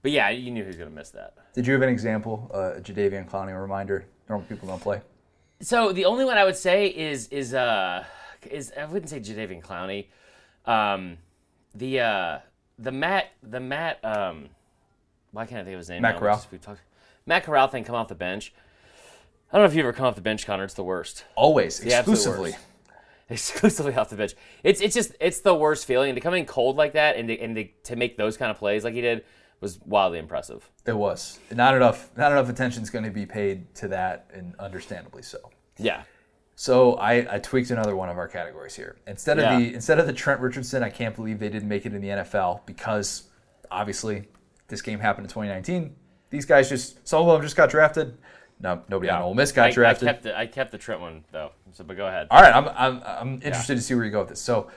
[0.03, 1.35] But yeah, you knew he was gonna miss that.
[1.55, 4.07] Did you have an example, uh, a Jadeveon Clowney reminder?
[4.29, 5.01] Normal people don't play.
[5.61, 8.05] So the only one I would say is is uh
[8.49, 10.07] is I wouldn't say Jadeveon Clowney,
[10.67, 11.19] um,
[11.75, 12.39] the uh
[12.79, 14.49] the Matt the Matt um
[15.33, 16.03] why can't I think of his name?
[16.03, 16.19] Matt?
[16.19, 16.45] Corral.
[16.53, 16.81] We talked-
[17.27, 18.53] Matt Corral thing come off the bench.
[19.53, 20.65] I don't know if you ever come off the bench, Connor.
[20.65, 21.25] It's the worst.
[21.35, 22.57] Always, absolute exclusively.
[23.31, 24.35] Exclusively off the bench.
[24.63, 27.39] It's it's just it's the worst feeling to come in cold like that and to,
[27.39, 29.25] and to, to make those kind of plays like he did
[29.61, 30.69] was wildly impressive.
[30.87, 32.11] It was not enough.
[32.17, 35.39] Not enough attention is going to be paid to that, and understandably so.
[35.79, 36.03] Yeah.
[36.57, 38.97] So I, I tweaked another one of our categories here.
[39.07, 39.59] Instead of Yeah.
[39.59, 42.09] the instead of the Trent Richardson, I can't believe they didn't make it in the
[42.09, 43.25] NFL because
[43.71, 44.29] obviously
[44.73, 45.95] this game happened in 2019.
[46.31, 48.17] These guys just some of them just got drafted.
[48.59, 50.07] No, nobody on Ole Miss got I, I drafted.
[50.09, 51.53] kept the I kept the Trent one though.
[51.73, 52.27] So but go ahead.
[52.31, 54.41] All right, I'm I'm, I'm interested to see where you go with this.
[54.41, 54.69] So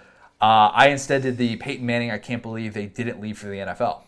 [0.41, 2.12] uh, I instead did the Peyton Manning.
[2.12, 4.02] I can't believe they didn't leave for the NFL.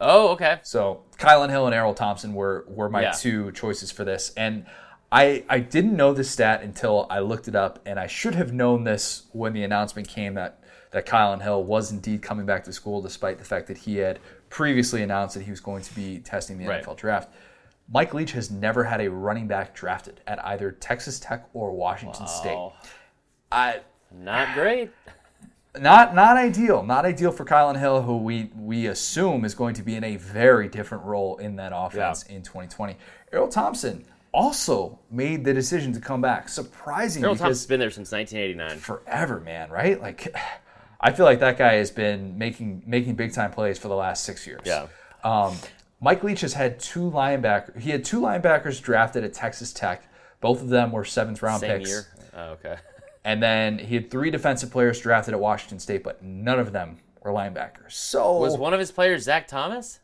[0.00, 0.58] Oh, okay.
[0.64, 3.10] So Kylan Hill and Erroll Thompson were were my Yeah.
[3.12, 4.66] two choices for this, and
[5.12, 8.52] I I didn't know this stat until I looked it up, and I should have
[8.52, 10.58] known this when the announcement came that
[10.90, 14.18] that Kylan Hill was indeed coming back to school, despite the fact that he had
[14.52, 16.84] previously announced that he was going to be testing the Right.
[16.84, 17.32] NFL draft.
[17.90, 22.26] Mike Leach has never had a running back drafted at either Texas Tech or Washington
[22.26, 22.52] State.
[22.54, 22.74] Oh,
[23.50, 23.80] I,
[24.14, 24.90] not great.
[25.80, 26.82] not not ideal.
[26.82, 30.16] Not ideal for Kylan Hill, who we we assume is going to be in a
[30.16, 32.96] very different role in that offense in 2020.
[33.32, 36.50] Erroll Thompson also made the decision to come back.
[36.50, 38.78] Surprising because Thompson's been there since 1989.
[38.78, 40.00] forever, man, right?
[40.00, 40.34] Like
[41.02, 44.24] I feel like that guy has been making making big time plays for the last
[44.24, 44.60] six years.
[44.64, 44.86] Yeah.
[45.24, 45.56] Um,
[46.00, 47.78] Mike Leach has had two linebackers.
[47.80, 50.02] He had two linebackers drafted at Texas Tech.
[50.40, 51.90] Both of them were seventh round Same picks.
[51.90, 52.06] year.
[52.36, 52.76] Oh, okay.
[53.24, 56.96] And then he had three defensive players drafted at Washington State, but none of them
[57.22, 57.92] were linebackers.
[57.92, 60.00] So Was one of his players Zach Thomas?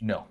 [0.00, 0.26] no,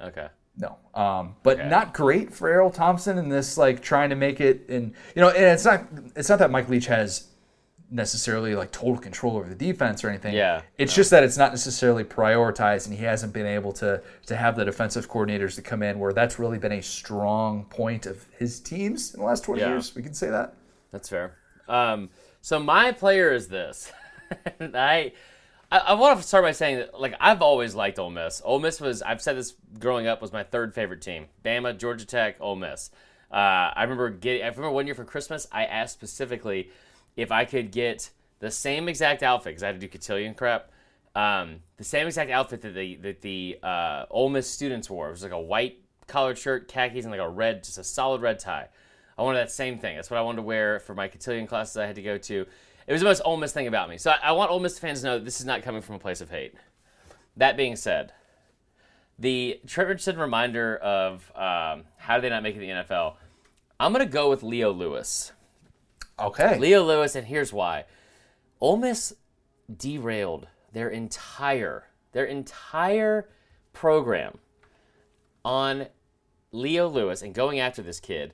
[0.00, 0.28] Okay.
[0.56, 0.78] no.
[0.94, 1.68] Um, but Okay.
[1.68, 4.66] not great for Erroll Thompson in this like trying to make it.
[4.70, 5.84] And you know, and it's not
[6.16, 7.26] it's not that Mike Leach has
[7.90, 10.34] necessarily like total control over the defense or anything.
[10.34, 14.36] Yeah, It's just that it's not necessarily prioritized, and he hasn't been able to to
[14.36, 18.24] have the defensive coordinators to come in where that's really been a strong point of
[18.38, 19.68] his teams in the last twenty Yeah.
[19.70, 19.94] years.
[19.94, 20.54] We can say that.
[20.90, 21.36] That's fair.
[21.68, 22.10] Um,
[22.40, 23.92] so my player is this.
[24.60, 25.12] I,
[25.70, 28.42] I I want to start by saying that like I've always liked Ole Miss.
[28.44, 31.26] Ole Miss was I've said this growing up was my third favorite team.
[31.44, 32.90] Bama, Georgia Tech, Ole Miss.
[33.30, 34.42] Uh, I remember getting.
[34.42, 36.70] I remember one year for Christmas I asked specifically
[37.16, 38.10] if I could get
[38.40, 40.70] the same exact outfit because I had to do cotillion crap.
[41.14, 45.08] Um, the same exact outfit that the that the uh, Ole Miss students wore.
[45.08, 48.20] It was like a white collared shirt, khakis, and like a red, just a solid
[48.20, 48.68] red tie.
[49.16, 49.96] I wanted that same thing.
[49.96, 52.46] That's what I wanted to wear for my cotillion classes I had to go to.
[52.86, 53.96] It was the most Ole Miss thing about me.
[53.96, 55.94] So I, I want Ole Miss fans to know that this is not coming from
[55.94, 56.54] a place of hate.
[57.36, 58.12] That being said,
[59.18, 63.14] the Trent Richardson reminder of um, how did they not make it in the NFL?
[63.78, 65.32] I'm going to go with Leo Lewis.
[66.18, 66.58] Okay.
[66.58, 67.84] Leo Lewis, and here's why.
[68.60, 69.14] Ole Miss
[69.74, 73.28] derailed their entire their entire
[73.72, 74.38] program
[75.44, 75.86] on
[76.52, 78.32] Leo Lewis and going after this kid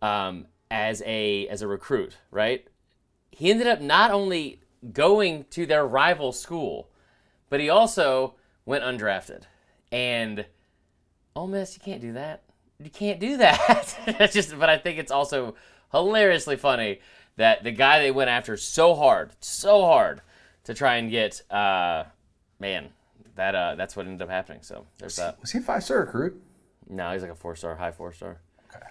[0.00, 2.66] um, as a as a recruit, right?
[3.30, 4.60] He ended up not only
[4.92, 6.90] going to their rival school,
[7.48, 8.34] but he also
[8.66, 9.44] went undrafted.
[9.90, 10.44] And
[11.34, 12.42] Ole Miss, you can't do that.
[12.78, 13.98] You can't do that.
[14.18, 14.58] That's just.
[14.58, 15.54] But I think it's also
[15.90, 17.00] hilariously funny
[17.36, 20.20] that the guy they went after so hard, so hard
[20.64, 22.04] to try and get, uh,
[22.60, 22.90] man,
[23.36, 24.60] that uh, that's what ended up happening.
[24.62, 25.40] So there's that.
[25.40, 26.40] Was he a five star recruit?
[26.88, 28.38] No, he's like a four star, high four star.
[28.74, 28.86] Okay.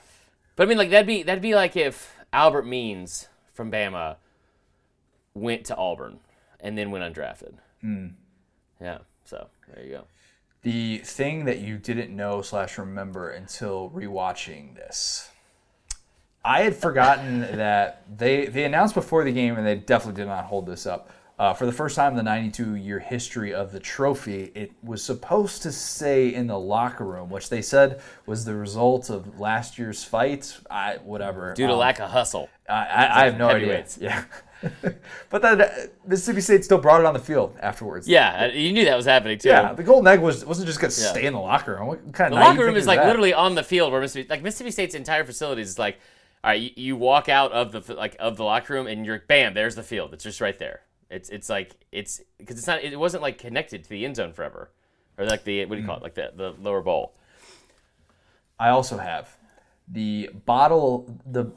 [0.56, 4.16] But I mean, like that'd be that'd be like if Albert Means from Bama
[5.34, 6.20] went to Auburn
[6.60, 7.54] and then went undrafted.
[8.82, 9.00] Yeah.
[9.26, 10.04] So there you go.
[10.64, 15.30] The thing that you didn't know slash remember until rewatching this.
[16.44, 20.46] I had forgotten that they they announced before the game, and they definitely did not
[20.46, 21.10] hold this up.
[21.40, 25.04] Uh, for the first time in the 92 year history of the trophy, it was
[25.04, 29.80] supposed to stay in the locker room, which they said was the result of last
[29.80, 30.56] year's fight.
[30.70, 31.54] I whatever.
[31.56, 32.48] Due to Um, lack of hustle.
[32.70, 33.84] I, I, I have no idea.
[34.00, 34.24] Yeah.
[35.32, 35.68] but then uh,
[36.06, 38.08] Mississippi State still brought it on the field afterwards.
[38.08, 39.50] Yeah, uh, you knew that was happening too.
[39.50, 41.10] Yeah, the golden egg was wasn't just going to Yeah.
[41.10, 41.88] stay in the locker room.
[41.88, 44.44] What kind of The locker room is like literally on the field where Mississippi, like
[44.44, 46.00] Mississippi State's entire facility is like,
[46.44, 49.24] all right, you, you walk out of the like of the locker room and you're
[49.28, 50.14] bam, there's the field.
[50.14, 50.82] It's just right there.
[51.10, 54.34] It's it's like it's because it's not it wasn't like connected to the end zone
[54.34, 54.72] forever,
[55.18, 56.04] or like the what do you call it mm.
[56.04, 57.16] like the the lower bowl.
[58.60, 59.36] I also have
[59.88, 61.52] the bottle the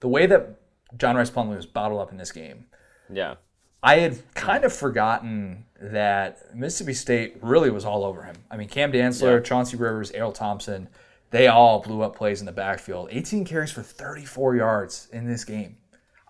[0.00, 0.60] the way that
[0.96, 2.66] John Rhys Plumlee was bottled up in this game.
[3.12, 3.34] Yeah,
[3.82, 8.36] I had kind of forgotten that Mississippi State really was all over him.
[8.50, 9.40] I mean, Cam Dantzler, Yeah.
[9.40, 10.88] Chauncey Rivers, Erroll Thompson,
[11.30, 13.08] they all blew up plays in the backfield.
[13.10, 15.76] 18 carries for 34 yards in this game.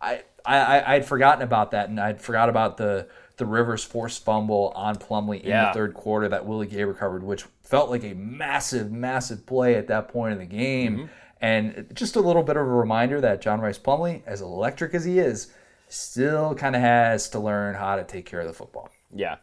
[0.01, 4.25] I I, I had forgotten about that, and I'd forgot about the the Rivers forced
[4.25, 5.67] fumble on Plumlee in Yeah.
[5.69, 9.87] the third quarter that Willie Gay recovered, which felt like a massive, massive play at
[9.89, 10.97] that point in the game.
[10.97, 11.07] Mm-hmm.
[11.41, 15.05] And just a little bit of a reminder that John Rhys Plumlee, as electric as
[15.05, 15.53] he is,
[15.87, 18.89] still kind of has to learn how to take care of the football.
[19.15, 19.37] yeah,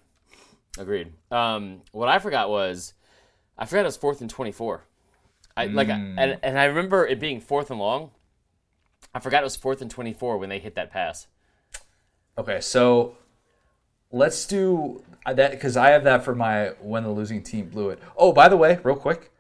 [0.78, 1.14] agreed.
[1.32, 2.94] Um, what I forgot was,
[3.58, 4.84] I forgot it was fourth and twenty four.
[5.58, 6.40] I like and mm.
[6.44, 8.12] and I remember it being fourth and long.
[9.14, 11.28] I forgot it was fourth and twenty four when they hit that pass.
[12.38, 13.16] Okay, so
[14.12, 18.00] let's do that because I have that for my when the losing team blew it.
[18.18, 19.32] Oh, by the way, real quick,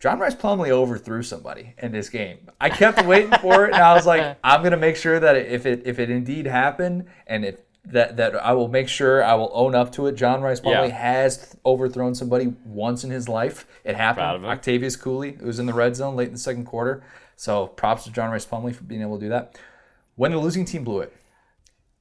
[0.00, 2.50] John Rhys Plumlee overthrew somebody in this game.
[2.60, 5.66] I kept waiting for it, and I was like, I'm gonna make sure that if
[5.66, 9.50] it if it indeed happened, and if that that I will make sure I will
[9.52, 10.12] own up to it.
[10.14, 10.94] John Rhys Plumlee Yeah.
[10.96, 13.66] has overthrown somebody once in his life.
[13.84, 14.46] It happened.
[14.46, 17.02] Octavious Cooley, it was in the red zone late in the second quarter.
[17.36, 19.58] So props to John Rhys Plumlee for being able to do that.
[20.16, 21.12] When the losing team blew it,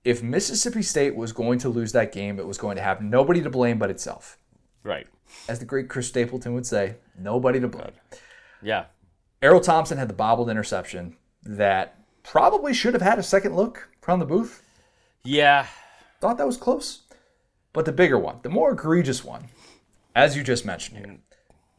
[0.03, 3.41] if Mississippi State was going to lose that game, it was going to have nobody
[3.41, 4.37] to blame but itself.
[4.83, 5.07] Right.
[5.49, 7.91] As the great Chris Stapleton would say, nobody to blame.
[8.61, 8.85] Yeah.
[9.41, 14.19] Erroll Thompson had the bobbled interception that probably should have had a second look from
[14.19, 14.61] the booth.
[15.23, 15.67] Yeah.
[16.19, 17.01] Thought that was close.
[17.71, 19.45] But the bigger one, the more egregious one,
[20.15, 21.17] as you just mentioned here,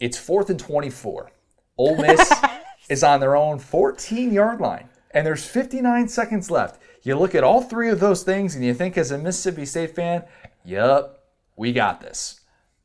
[0.00, 1.30] it's fourth and 24.
[1.78, 2.32] Ole Miss
[2.88, 6.80] is on their own 14 yard line, and there's 59 seconds left.
[7.02, 9.94] You look at all three of those things, and you think, as a Mississippi State
[9.94, 10.24] fan,
[10.64, 11.20] yep,
[11.56, 12.40] we got this.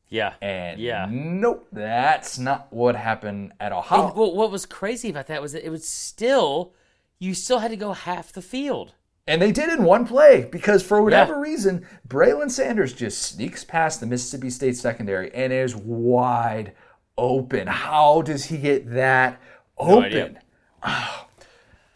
[0.08, 0.34] Yeah.
[0.42, 1.06] And yeah.
[1.10, 3.82] nope, that's not what happened at all.
[3.82, 6.74] How, And well, what was crazy about that was that it was still,
[7.18, 8.94] you still had to go half the field.
[9.30, 14.00] And they did in one play because for whatever reason, Braylon Sanders just sneaks past
[14.00, 16.72] the Mississippi State secondary and is wide
[17.16, 17.68] open.
[17.68, 19.40] How does he get that
[19.78, 20.04] open?
[20.04, 20.42] idea.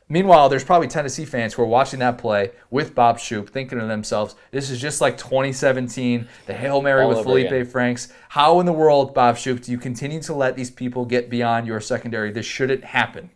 [0.08, 3.86] Meanwhile, there's probably Tennessee fans who are watching that play with Bob Shoop, thinking to
[3.86, 7.66] themselves, "This is just like 2017, the Hail Mary All with Feleipe again.
[7.66, 8.12] Franks.
[8.28, 11.66] How in the world, Bob Shoop, do you continue to let these people get beyond
[11.66, 12.30] your secondary?
[12.30, 13.30] This shouldn't happen."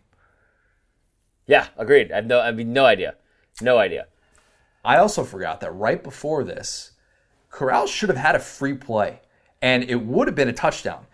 [1.47, 2.13] Yeah, agreed.
[2.13, 3.15] I have no, I mean, no idea.
[3.61, 4.07] No idea.
[4.83, 6.91] I also forgot that right before this,
[7.49, 9.21] Corral should have had a free play,
[9.61, 11.05] and it would have been a touchdown.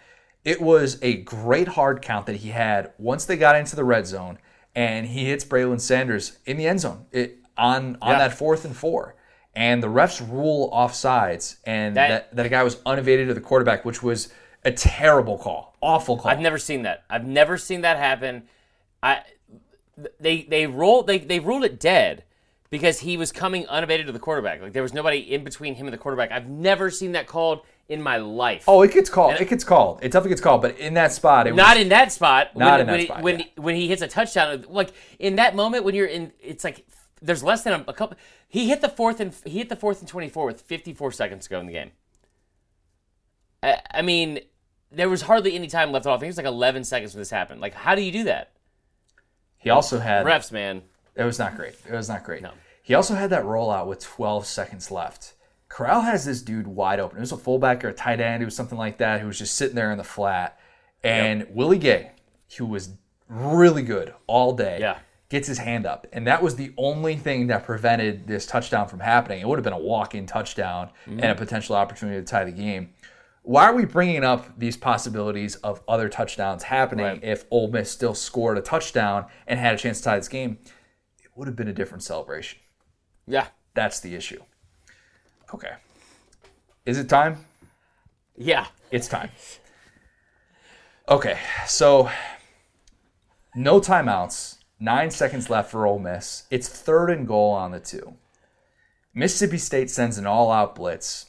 [0.43, 4.05] It was a great hard count that he had once they got into the red
[4.05, 4.37] zone,
[4.75, 8.19] and he hits Braylon Sanders in the end zone it, on on Yeah.
[8.19, 9.15] that fourth and four.
[9.55, 13.85] And the refs rule offsides, and That- that, that, guy was unevaded to the quarterback,
[13.85, 14.27] which was
[14.65, 16.29] a terrible call, awful call.
[16.29, 17.03] I've never seen that.
[17.09, 18.43] I've never seen that happen.
[19.01, 19.21] I
[20.19, 22.24] they they rolled they they ruled it dead
[22.69, 24.61] because he was coming unabated to the quarterback.
[24.61, 26.31] Like there was nobody in between him and the quarterback.
[26.31, 28.65] I've never seen that called in my life.
[28.67, 29.39] oh, it gets called.
[29.39, 29.99] It gets called.
[29.99, 30.61] It definitely gets called.
[30.61, 32.55] But in that spot, it was not in that spot.
[32.55, 33.45] Not when, in that when he, spot, When yeah.
[33.57, 36.85] when he hits a touchdown, like in that moment when you're in, it's like
[37.21, 38.17] there's less than a, a couple.
[38.47, 41.45] He hit the fourth and he hit the fourth and twenty four with 54 seconds
[41.45, 41.91] to go in the game.
[43.61, 44.39] I, I mean,
[44.91, 46.17] there was hardly any time left off.
[46.17, 47.61] I think it was like 11 seconds when this happened.
[47.61, 48.51] Like, how do you do that?
[49.57, 50.83] He also had refs, man.
[51.15, 51.75] It was not great.
[51.87, 52.41] It was not great.
[52.41, 52.51] No.
[52.83, 55.33] He also had that rollout with 12 seconds left.
[55.69, 57.17] Corral has this dude wide open.
[57.17, 58.41] It was a fullback or a tight end.
[58.41, 60.59] It was something like that who was just sitting there in the flat.
[61.03, 62.11] And Willie Gay,
[62.57, 62.89] who was
[63.27, 64.97] really good all day, Yeah.
[65.29, 66.05] gets his hand up.
[66.13, 69.41] And that was the only thing that prevented this touchdown from happening.
[69.41, 71.19] It would have been a walk in touchdown mm-hmm.
[71.19, 72.93] and a potential opportunity to tie the game.
[73.41, 77.23] Why are we bringing up these possibilities of other touchdowns happening Right.
[77.23, 80.57] if Ole Miss still scored a touchdown and had a chance to tie this game?
[81.35, 82.59] Would have been a different celebration.
[83.27, 84.41] Yeah, That's the issue.
[85.53, 85.73] Okay.
[86.85, 87.37] Is it time?
[88.37, 88.67] yeah.
[88.91, 89.31] It's time.
[91.09, 92.09] Okay, so
[93.55, 94.57] no timeouts.
[94.79, 96.43] Nine seconds left for Ole Miss.
[96.51, 98.15] It's third and goal on the two.
[99.13, 101.27] Mississippi State sends an all-out blitz,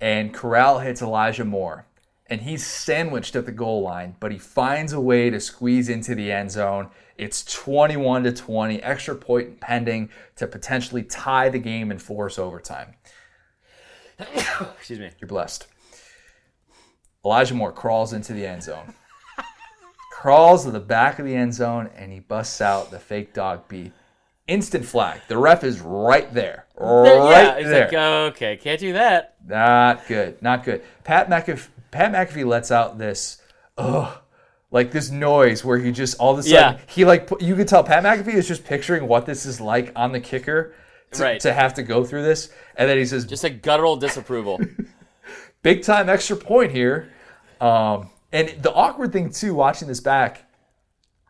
[0.00, 1.86] and Corral hits Elijah Moore,
[2.28, 6.14] and he's sandwiched at the goal line, but he finds a way to squeeze into
[6.14, 6.90] the end zone.
[7.16, 12.94] It's 21 to 20, extra point pending to potentially tie the game and force overtime.
[14.18, 15.10] Excuse me.
[15.20, 15.66] You're blessed.
[17.24, 18.94] Elijah Moore crawls into the end zone.
[20.12, 23.66] crawls to the back of the end zone and he busts out the fake dog
[23.68, 23.92] beat.
[24.46, 25.20] Instant flag.
[25.28, 26.66] The ref is right there.
[26.76, 27.84] Right yeah, there.
[27.84, 29.36] like, oh, okay, can't do that.
[29.46, 30.40] Not good.
[30.40, 30.82] Not good.
[31.04, 33.40] Pat McAfee, Pat McAfee lets out this,
[33.76, 34.18] ugh,
[34.70, 36.80] like this noise where he just all of a sudden Yeah.
[36.86, 40.12] he like you could tell Pat McAfee is just picturing what this is like on
[40.12, 40.74] the kicker
[41.12, 41.40] to, Right.
[41.40, 44.60] to have to go through this, and then he says, Just a guttural disapproval.
[45.62, 47.10] big time extra point here.
[47.60, 50.44] Um, and the awkward thing too, watching this back,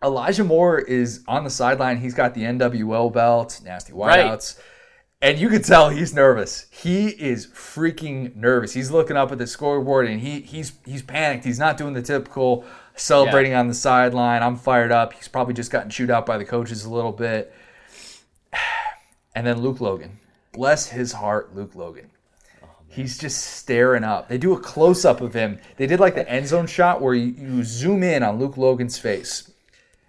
[0.03, 1.97] Elijah Moore is on the sideline.
[1.99, 4.55] He's got the NWO belt, nasty Right.
[5.21, 6.66] And you can tell he's nervous.
[6.71, 8.73] He is freaking nervous.
[8.73, 11.45] He's looking up at the scoreboard and he he's he's panicked.
[11.45, 12.64] He's not doing the typical
[12.95, 14.45] celebrating on the sideline.
[14.45, 15.12] I'm fired up.
[15.14, 17.53] He's probably just gotten chewed out by the coaches a little bit.
[19.35, 20.19] And then Luke Logan.
[20.51, 22.11] Bless his heart, Luke Logan.
[22.61, 24.29] Oh, he's just staring up.
[24.29, 25.61] They do a close up of him.
[25.77, 28.99] They did like the end zone shot where you, you zoom in on Luke Logan's
[28.99, 29.53] face.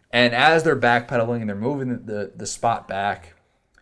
[0.09, 3.35] And as they're backpedaling and they're moving the, the, the spot back,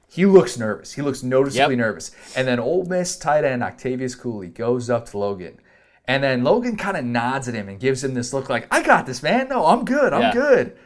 [0.10, 0.94] he looks nervous.
[0.94, 1.86] He looks noticeably Yep.
[1.86, 2.12] nervous.
[2.36, 5.60] And then Ole Miss tight end Octavious Cooley goes up to Logan.
[6.06, 8.82] And then Logan kind of nods at him and gives him this look like, I
[8.82, 9.50] got this, man.
[9.50, 10.14] No, I'm good.
[10.14, 10.34] I'm Yeah.
[10.34, 10.78] good.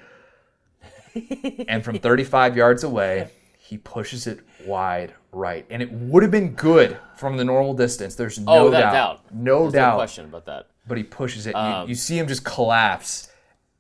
[1.68, 5.66] and from 35 yards away, he pushes it wide right.
[5.70, 8.16] And it would have been good from the normal distance.
[8.16, 8.94] There's no Oh, doubt.
[8.94, 9.20] doubt.
[9.34, 10.68] No There's doubt no question about that.
[10.88, 11.54] but he pushes it.
[11.56, 13.30] Um, you, you see him just collapse,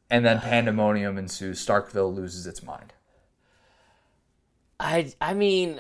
[0.10, 1.66] and then pandemonium ensues.
[1.66, 2.94] Starkville loses its mind.
[4.82, 5.79] I I mean,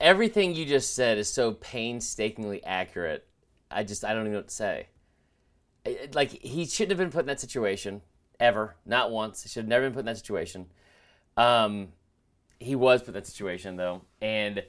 [0.00, 3.26] everything you just said is so painstakingly accurate.
[3.70, 4.88] I just I don't even know what to say.
[6.12, 8.02] Like he shouldn't have been put in that situation
[8.38, 9.44] ever, not once.
[9.44, 10.66] He should have never been put in that situation.
[11.36, 11.88] Um,
[12.58, 14.64] he was put in that situation though, and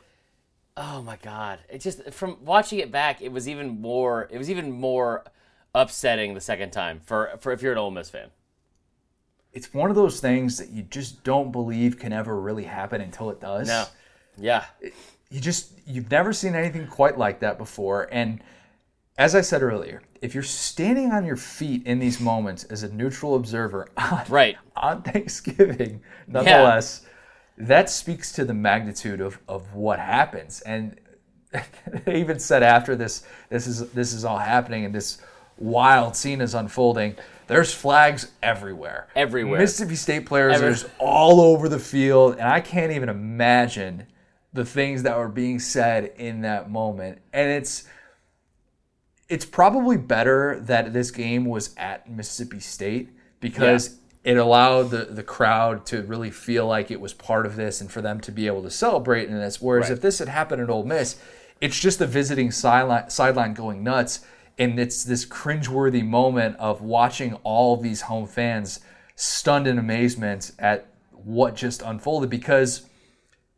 [0.77, 4.27] oh my god, it just from watching it back, it was even more.
[4.31, 5.25] It was even more
[5.73, 8.29] upsetting the second time for for if you're an Ole Miss fan.
[9.53, 13.29] It's one of those things that you just don't believe can ever really happen until
[13.29, 13.67] it does.
[13.67, 13.85] No,
[14.37, 14.65] yeah,
[15.29, 18.07] You just you've never seen anything quite like that before.
[18.11, 18.41] And
[19.17, 22.91] as I said earlier, if you're standing on your feet in these moments as a
[22.91, 24.57] neutral observer on, right.
[24.75, 27.05] on Thanksgiving, nonetheless,
[27.57, 30.61] that speaks to the magnitude of, of what happens.
[30.61, 30.99] And
[32.05, 35.19] they even said after this, this is this is all happening and this
[35.57, 37.15] wild scene is unfolding.
[37.47, 39.07] There's flags everywhere.
[39.15, 39.59] Everywhere.
[39.59, 44.07] Mississippi State players Every- are just all over the field, and I can't even imagine
[44.53, 47.19] the things that were being said in that moment.
[47.33, 47.85] And it's
[49.29, 55.23] it's probably better that this game was at Mississippi State because it allowed the, the
[55.23, 58.47] crowd to really feel like it was part of this and for them to be
[58.47, 59.61] able to celebrate in this.
[59.61, 59.93] Whereas Right.
[59.93, 61.17] if this had happened at Ole Miss,
[61.61, 64.19] it's just the visiting sideline, sideline going nuts.
[64.57, 68.79] And it's this cringeworthy moment of watching all these home fans
[69.15, 72.85] stunned in amazement at what just unfolded because,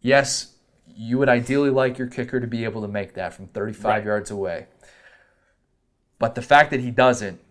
[0.02, 0.54] yes,
[0.88, 4.06] you would ideally like your kicker to be able to make that from 35 Right.
[4.06, 4.68] yards away.
[6.20, 7.42] But the fact that he doesn't,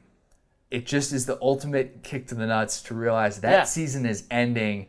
[0.70, 3.64] it just is the ultimate kick to the nuts to realize that Yeah.
[3.64, 4.86] season is ending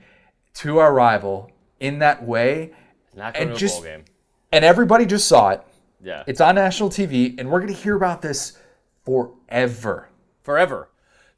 [0.56, 1.51] to our rival
[1.82, 2.72] in that way.
[3.14, 4.06] Not going And to a just- bowl game.
[4.53, 5.62] And everybody just saw it.
[6.06, 6.24] Yeah.
[6.28, 8.58] It's on national TV, and we're going to hear about this
[9.03, 10.08] forever.
[10.43, 10.89] forever.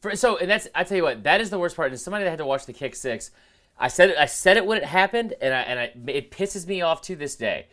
[0.01, 1.93] For, so, and that's I tell you what, that is the worst part.
[1.93, 3.31] As somebody that had to watch the kick six,
[3.79, 4.17] I said it.
[4.17, 7.15] I said it when it happened, and I, and I, it pisses me off to
[7.15, 7.67] this day.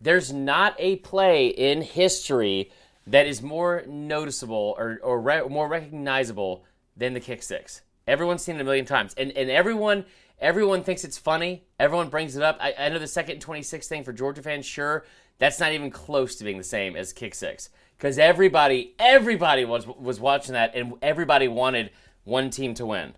[0.00, 2.72] There's not a play in history
[3.06, 6.64] that is more noticeable or or re, more recognizable
[6.96, 7.82] than the kick six.
[8.08, 10.06] Everyone's seen it a million times, and and everyone
[10.42, 11.62] Everyone thinks it's funny.
[11.78, 12.58] Everyone brings it up.
[12.60, 15.04] I, I know the second and 26 thing for Georgia fans, sure.
[15.42, 17.68] That's not even close to being the same as kick six.
[17.98, 21.90] Because everybody, everybody was was watching that, and everybody wanted
[22.22, 23.14] one team to win.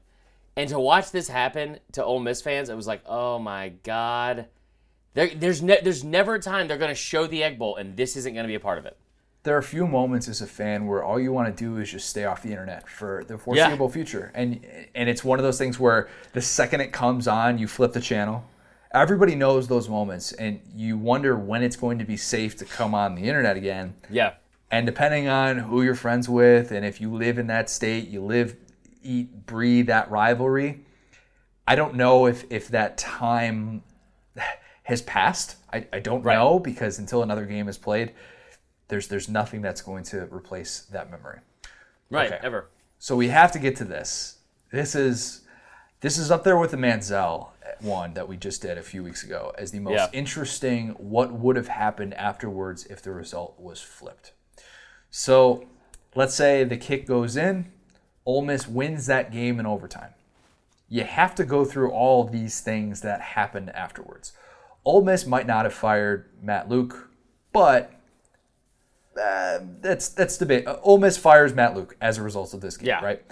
[0.57, 4.47] And to watch this happen to Ole Miss fans, it was like, oh my god.
[5.13, 7.95] There, there's ne- there's never a time they're going to show the Egg Bowl, and
[7.97, 8.97] this isn't going to be a part of it.
[9.43, 11.91] there are a few moments as a fan where all you want to do is
[11.91, 14.33] just stay off the internet for the foreseeable future.
[14.35, 14.65] And
[14.95, 18.01] and it's one of those things where the second it comes on, you flip the
[18.01, 18.47] channel.
[18.95, 22.95] Everybody knows those moments and you wonder when it's going to be safe to come
[22.95, 23.95] on the internet again.
[24.09, 24.35] Yeah,
[24.71, 28.23] And depending on who you're friends with and if you live in that state, you
[28.25, 28.55] live,
[29.03, 30.81] eat, breathe that rivalry.
[31.67, 33.83] I don't know if if that time
[34.85, 35.57] has passed.
[35.73, 36.37] I, I don't Right.
[36.37, 38.13] know because until another game is played,
[38.89, 41.41] there's there's nothing that's going to replace that memory.
[42.11, 42.33] right.
[42.33, 42.41] Okay.
[42.47, 42.69] Ever.
[43.01, 44.39] So we have to get to this.
[44.71, 45.41] This is
[46.01, 47.49] this is up there with the Manziel
[47.81, 50.09] one that we just did a few weeks ago as the most Yeah.
[50.13, 54.33] interesting what would have happened afterwards if the result was flipped.
[55.11, 55.67] So
[56.15, 57.73] let's say the kick goes in,
[58.27, 60.15] Ole Miss wins that game in overtime.
[60.89, 64.33] You have to go through all these things that happened afterwards.
[64.85, 67.11] Ole Miss might not have fired Matt Luke,
[67.53, 67.91] but
[69.21, 70.67] uh, that's that's debate.
[70.67, 73.05] Uh, Ole Miss fires Matt Luke as a result of this game, Yeah.
[73.05, 73.23] right?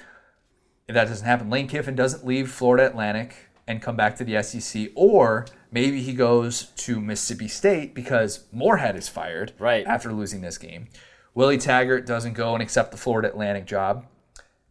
[0.88, 3.34] If that doesn't happen, Lane Kiffin doesn't leave Florida Atlantic
[3.72, 8.94] and come back to the SEC, or maybe he goes to Mississippi State because Moorhead
[8.96, 9.84] is fired Right.
[9.86, 10.86] after losing this game.
[11.34, 14.06] Willie Taggart doesn't go and accept the Florida Atlantic job.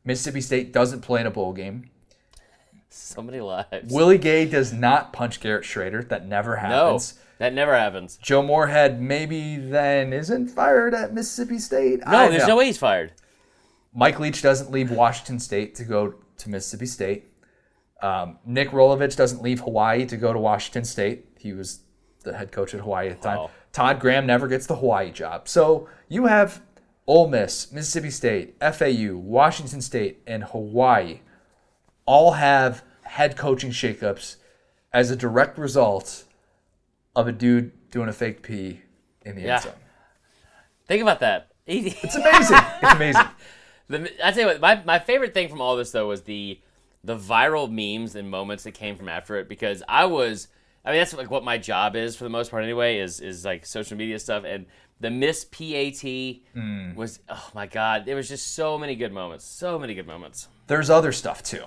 [0.06, 1.89] Mississippi State doesn't play in a bowl game.
[2.89, 3.93] So many lives.
[3.93, 6.08] Willie Gay does not punch Garrett Shrader.
[6.10, 7.16] That never happens.
[7.16, 8.18] no, that never happens.
[8.18, 11.99] Joe Moorhead maybe then isn't fired at Mississippi State.
[12.06, 12.49] No, I there's know.
[12.49, 13.14] no way he's fired.
[13.93, 17.30] Mike Leach doesn't leave Washington State to go to Mississippi State.
[18.02, 21.26] Um, Nick Rolovich doesn't leave Hawaii to go to Washington State.
[21.38, 21.82] He was
[22.24, 23.38] the head coach at Hawaii at the time.
[23.38, 23.52] Wow.
[23.74, 25.47] Todd Graham never gets the Hawaii job.
[25.47, 26.62] So you have
[27.08, 31.20] Ole Miss, Mississippi State, FAU, Washington State, and Hawaii
[32.06, 34.38] all have head coaching shakeups
[34.93, 36.26] as a direct result
[37.16, 38.82] of a dude doing a fake pee
[39.24, 39.56] in the Yeah.
[39.56, 39.74] end zone.
[40.88, 41.47] Think about that.
[41.68, 42.58] It's amazing.
[42.82, 43.22] it's amazing.
[43.88, 46.62] The, I tell you what, my, my favorite thing from all this though was the
[47.04, 50.47] the viral memes and moments that came from after it because I was
[50.86, 53.43] I mean that's like what my job is for the most part anyway is is
[53.45, 54.66] like social media stuff and
[54.99, 59.80] the Miss PAT was oh my god there was just so many good moments so
[59.80, 61.66] many good moments There's other stuff too.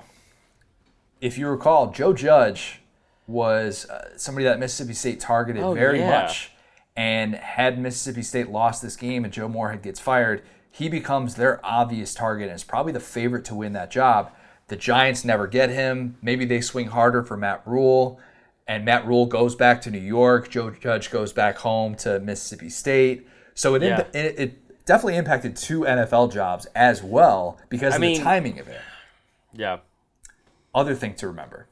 [1.20, 2.80] If you recall, Joe Judge
[3.26, 6.22] was uh, somebody that Mississippi State targeted Oh, very yeah.
[6.22, 6.50] much.
[6.96, 11.64] And had Mississippi State lost this game and Joe Moorhead gets fired, he becomes their
[11.64, 14.32] obvious target and is probably the favorite to win that job.
[14.68, 16.16] The Giants never get him.
[16.22, 18.18] Maybe they swing harder for Matt Rhule,
[18.66, 20.48] and Matt Rhule goes back to New York.
[20.50, 23.26] Joe Judge goes back home to Mississippi State.
[23.54, 23.98] So it, Yeah.
[24.00, 28.58] imp- it, it definitely impacted two NFL jobs as well because of mean- the timing
[28.58, 28.80] of it.
[29.52, 29.78] yeah
[30.74, 31.68] Other thing to remember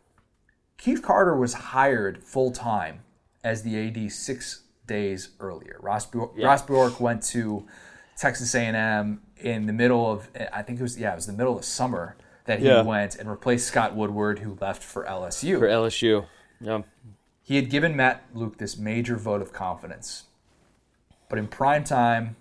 [0.78, 3.00] Keith Carter was hired full time
[3.42, 5.76] as the AD six days earlier.
[5.80, 6.46] Ross, Bjor- Yeah.
[6.46, 7.66] Ross Bjork went to
[8.16, 11.56] Texas A&M in the middle of, I think it was, yeah, it was the middle
[11.58, 12.16] of summer
[12.52, 12.82] that he Yeah.
[12.82, 15.58] went and replaced Scott Woodward, who left for LSU.
[15.58, 16.26] for LSU
[16.60, 16.82] yeah
[17.42, 20.24] He had given Matt Luke this major vote of confidence.
[21.28, 22.36] But in prime time,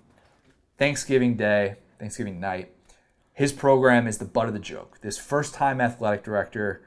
[0.77, 2.71] Thanksgiving Day, Thanksgiving night,
[3.33, 4.99] his program is the butt of the joke.
[5.01, 6.81] This first time athletic director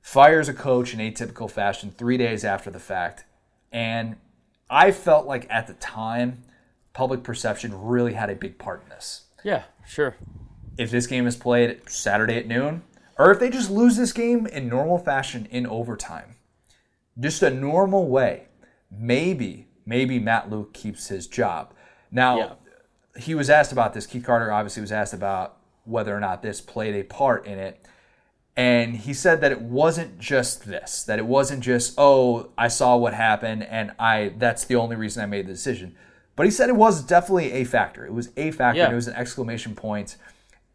[0.00, 3.24] fires a coach in atypical fashion three days after the fact.
[3.72, 4.16] And
[4.70, 6.44] I felt like at the time,
[6.92, 10.16] public perception really had a big part in this yeah sure
[10.78, 12.82] if this game is played Saturday at noon,
[13.18, 16.36] or if they just lose this game in normal fashion in overtime,
[17.18, 18.44] just a normal way,
[18.90, 21.74] maybe, maybe Matt Luke keeps his job.
[22.10, 22.52] Now, Yeah.
[23.20, 24.06] he was asked about this.
[24.06, 27.86] Keith Carter obviously was asked about whether or not this played a part in it.
[28.56, 32.96] And he said that it wasn't just this, that it wasn't just, oh, I saw
[32.96, 35.94] what happened and I that's the only reason I made the decision.
[36.36, 38.04] But he said it was definitely a factor.
[38.04, 38.78] It was a factor.
[38.78, 38.84] Yeah.
[38.86, 40.16] And it was an exclamation point.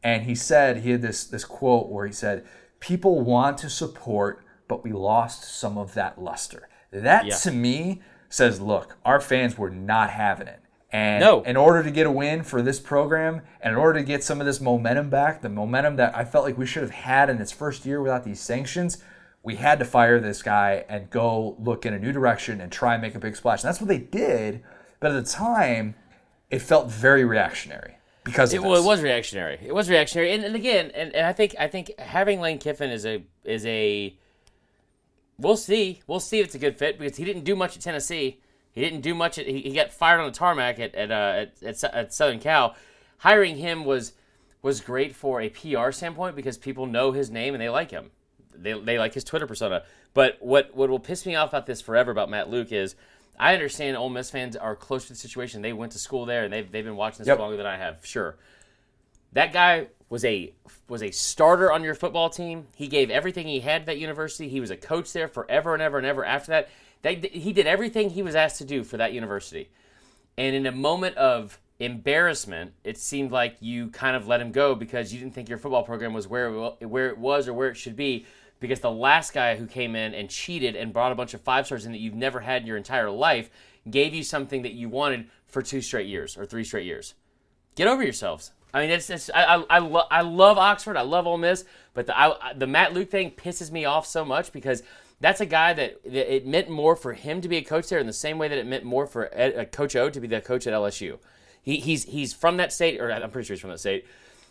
[0.06, 2.46] And he said he had this this quote where he said,
[2.80, 7.36] "People want to support, but we lost some of that luster." That Yeah.
[7.38, 10.60] to me says, "Look, our fans were not having it."
[10.92, 11.42] And No.
[11.42, 14.40] in order to get a win for this program, and in order to get some
[14.40, 17.42] of this momentum back, the momentum that I felt like we should have had in
[17.42, 19.00] its first year without these sanctions,
[19.42, 22.94] we had to fire this guy and go look in a new direction and try
[22.94, 23.64] and make a big splash.
[23.64, 24.62] And that's what they did.
[25.00, 25.96] But at the time,
[26.52, 29.60] it felt very reactionary because of It, well, it was reactionary.
[29.64, 32.90] It was reactionary, and, and again, and, and I think I think having Lane Kiffin
[32.90, 34.18] is a is a
[35.38, 36.02] we'll see.
[36.08, 38.42] We'll see if it's a good fit because he didn't do much at Tennessee.
[38.72, 39.38] He didn't do much.
[39.38, 42.40] At, he, he got fired on the tarmac at at, uh, at, at, at Southern
[42.40, 42.76] Cal.
[43.20, 44.14] Hiring him was
[44.66, 48.10] was great for a PR standpoint because people know his name and they like him.
[48.58, 49.84] They, they like his Twitter persona.
[50.16, 52.96] But what, what will piss me off about this forever about Matt Luke is
[53.40, 55.62] I understand Ole Miss fans are close to the situation.
[55.62, 57.40] They went to school there and they've, they've been watching this Yep.
[57.40, 58.06] longer than I have.
[58.06, 58.36] Sure.
[59.34, 60.54] That guy was a
[60.88, 62.68] was a starter on your football team.
[62.76, 64.48] He gave everything he had at that university.
[64.48, 66.70] He was a coach there forever and ever and ever after that.
[67.02, 69.70] They, he did everything he was asked to do for that university.
[70.38, 74.76] And in a moment of embarrassment, it seemed like you kind of let him go
[74.76, 76.48] because you didn't think your football program was where
[76.80, 78.26] it, where it was or where it should be.
[78.66, 81.66] Because the last guy who came in and cheated and brought a bunch of five
[81.66, 83.50] stars in that you've never had in your entire life
[83.90, 87.14] gave you something that you wanted for two straight years or three straight years.
[87.76, 88.52] Get over yourselves.
[88.74, 90.98] I mean, it's, it's I I, I, lo- I love Oxford.
[90.98, 91.64] I love Ole Miss,
[91.94, 94.84] but the I, the Matt Luke thing pisses me off so much because
[95.22, 98.00] that's a guy that, that it meant more for him to be a coach there
[98.00, 100.28] in the same way that it meant more for Ed, uh, Coach O to be
[100.28, 101.20] the coach at LSU.
[101.62, 104.06] He, he's he's from that state, or I'm pretty sure he's from that state.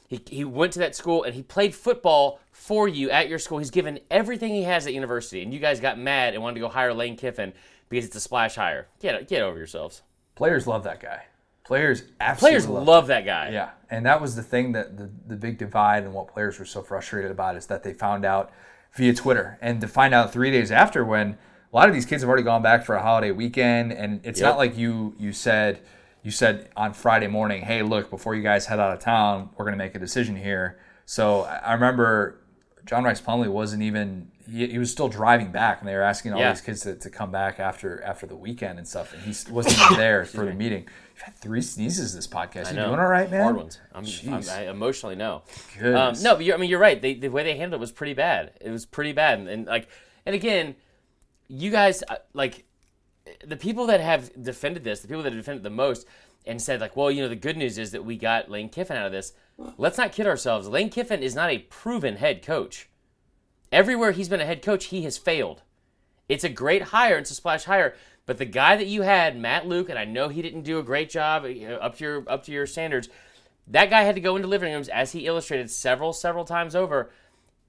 [0.09, 3.59] He, he went to that school and he played football for you at your school.
[3.59, 6.61] He's given everything he has at university, and you guys got mad and wanted to
[6.61, 7.53] go hire Lane Kiffin
[7.89, 8.89] because it's a splash hire.
[9.01, 10.03] Get get over yourselves.
[10.35, 11.25] Players love that guy.
[11.65, 13.49] Players absolutely Players love love that guy.
[13.51, 16.65] Yeah, and that was the thing that the, the big divide and what players were
[16.67, 18.53] so frustrated about is that they found out
[18.95, 22.23] via Twitter and to find out three days after when a lot of these kids
[22.23, 24.49] have already gone back for a holiday weekend and it's Yep.
[24.51, 25.81] not like you you said
[26.25, 29.65] you said on Friday morning, hey, look, before you guys head out of town, we're
[29.67, 30.79] going to make a decision here.
[31.07, 32.41] So I I remember
[32.87, 36.33] John Rhys Plumlee wasn't even he, he was still driving back and they were asking
[36.35, 36.51] all Yeah.
[36.53, 39.79] these kids to, to come back after after the weekend and stuff and he wasn't
[39.81, 40.87] even there for the meeting.
[41.15, 42.71] You've had three sneezes this podcast.
[42.71, 42.89] You know.
[42.89, 43.43] doing all right, man?
[43.43, 43.79] Hard ones.
[43.95, 45.43] I'm, I'm, I emotionally no.
[45.81, 47.01] Um, no, but you're, I mean you're right.
[47.01, 48.53] They, the way they handled it was pretty bad.
[48.61, 49.89] It was pretty bad, and, and like,
[50.27, 50.75] and again,
[51.49, 52.65] you guys uh, like
[53.45, 56.07] the people that have defended this, the people that have defended it the most,
[56.47, 58.97] and said like, well, you know, the good news is that we got Lane Kiffin
[58.97, 59.33] out of this.
[59.79, 60.69] Let's not kid ourselves.
[60.69, 62.89] Lane Kiffin is not a proven head coach.
[63.73, 65.63] Everywhere he's been a head coach, he has failed.
[66.29, 67.19] It's a great hire.
[67.19, 67.95] It's a splash hire.
[68.27, 70.83] But the guy that you had, Matt Luke, and I know he didn't do a
[70.83, 73.09] great job you know, up to your up to your standards.
[73.67, 77.11] That guy had to go into living rooms, as he illustrated several several times over.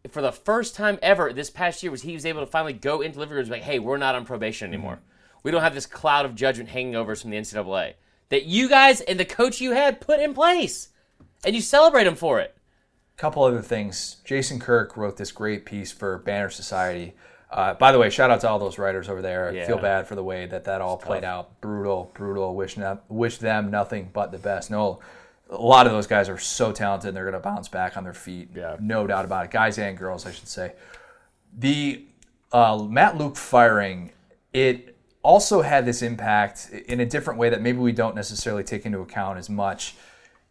[0.10, 3.02] For the first time ever this past year, was he was able to finally go
[3.02, 5.00] into living rooms like, "Hey, we're not on probation anymore.
[5.46, 7.94] We don't have this cloud of judgment hanging over us from the NCAA
[8.30, 10.90] that you guys and the coach you had put in place,
[11.46, 12.58] and you celebrate him for it."
[13.16, 14.18] couple other things.
[14.26, 17.14] Jason Kirk wrote this great piece for Banner Society.
[17.52, 19.50] Uh, by the way, shout out to all those writers over there.
[19.50, 21.62] I feel bad for the way that that all played out.
[21.62, 22.56] Brutal, brutal.
[22.56, 24.72] Wish no, wish them nothing but the best.
[24.72, 25.00] No,
[25.50, 27.16] a lot of those guys are so talented.
[27.16, 28.50] They're going to bounce back on their feet.
[28.56, 28.78] Yeah.
[28.82, 29.52] no doubt about it.
[29.52, 30.74] Guys and girls, I should say.
[31.56, 32.04] The
[32.52, 34.12] uh, Matt Luke firing
[34.52, 34.95] it
[35.26, 39.00] also had this impact in a different way that maybe we don't necessarily take into
[39.00, 39.96] account as much.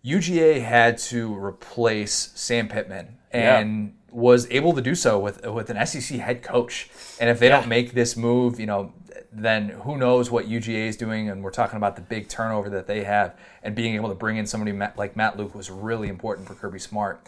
[0.04, 5.86] UGA had to replace Sam Pittman and was able to do so with with an
[5.86, 6.90] SEC head coach.
[7.20, 7.60] And if they Yeah.
[7.60, 8.92] don't make this move, you know,
[9.32, 11.28] then who knows what UGA is doing?
[11.30, 14.36] And we're talking about the big turnover that they have, and being able to bring
[14.36, 17.26] in somebody like Matt Luke was really important for Kirby Smart.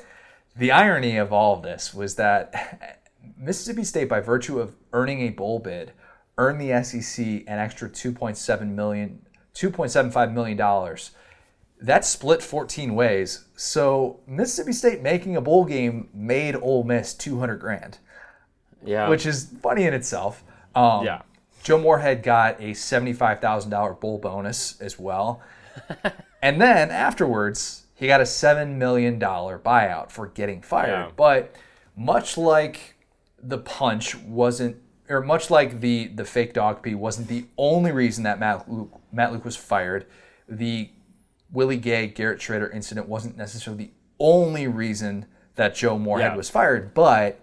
[0.57, 3.01] The irony of all of this was that
[3.39, 5.93] Mississippi State, by virtue of earning a bowl bid,
[6.39, 9.23] earned the SEC an extra 2.7 million,
[9.55, 11.13] 2.75 million dollars.
[11.81, 13.45] That's split 14 ways.
[13.55, 17.99] So Mississippi State making a bowl game made Ole Miss 200 grand,
[18.85, 20.43] Yeah, which is funny in itself.
[20.75, 21.23] Um, Yeah.
[21.63, 25.43] Joe Moorhead got a $75,000 bowl bonus as well.
[26.43, 30.89] and then afterwards, he got a $7 million buyout for getting fired.
[31.09, 31.11] Yeah.
[31.17, 31.57] But
[31.97, 32.95] much like
[33.43, 34.77] the punch wasn't,
[35.09, 39.01] or much like the, the fake dog pee wasn't the only reason that Matt Luke,
[39.13, 40.07] Matt Luke was fired,
[40.49, 40.91] the
[41.53, 46.37] Willie Gay Garrett Shrader incident wasn't necessarily the only reason that Joe Moorhead Yeah.
[46.37, 47.41] was fired, but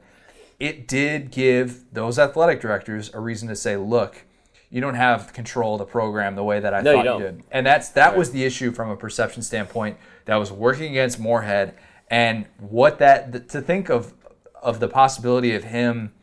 [0.59, 4.25] it did give those athletic directors a reason to say, look,
[4.69, 7.21] you don't have control of the program the way that I No, thought you, don't.
[7.21, 7.43] did.
[7.51, 11.75] And that's that was the issue from a perception standpoint that was working against Moorhead
[12.09, 14.13] and what that to think of
[14.61, 16.13] of the possibility of him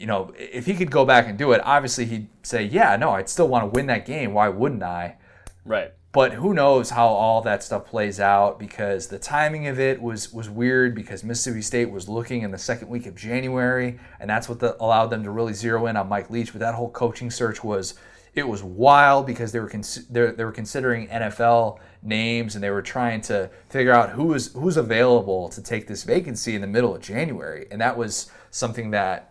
[0.00, 3.10] you know, if he could go back and do it, obviously he'd say, "Yeah, no,
[3.10, 4.32] I'd still want to win that game.
[4.32, 5.16] Why wouldn't I?"
[5.64, 5.92] right.
[6.12, 10.32] But who knows how all that stuff plays out because the timing of it was
[10.32, 14.48] was weird because Mississippi State was looking in the second week of January, and that's
[14.48, 16.52] what the, allowed them to really zero in on Mike Leach.
[16.52, 17.94] But that whole coaching search was
[18.34, 22.70] it was wild because they were cons- they they were considering NFL names and they
[22.70, 26.66] were trying to figure out who is who's available to take this vacancy in the
[26.66, 29.29] middle of January, and that was something that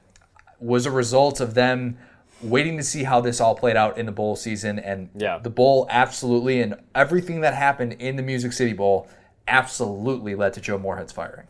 [0.60, 1.98] was a result of them
[2.41, 4.80] waiting to see how this all played out in the bowl season.
[4.80, 5.40] And Yeah.
[5.40, 9.07] the bowl absolutely, and everything that happened in the Music City Bowl
[9.48, 11.48] absolutely led to Joe Moorhead's firing.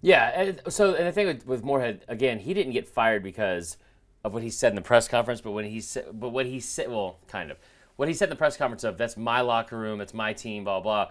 [0.00, 0.28] Yeah.
[0.40, 3.76] And so, and the thing with, with Moorhead again, he didn't get fired because
[4.24, 6.60] of what he said in the press conference, but when he said, but what he
[6.60, 7.58] said, well, kind of,
[7.96, 10.64] what he said in the press conference of that's my locker room, it's my team,
[10.64, 11.08] blah blah.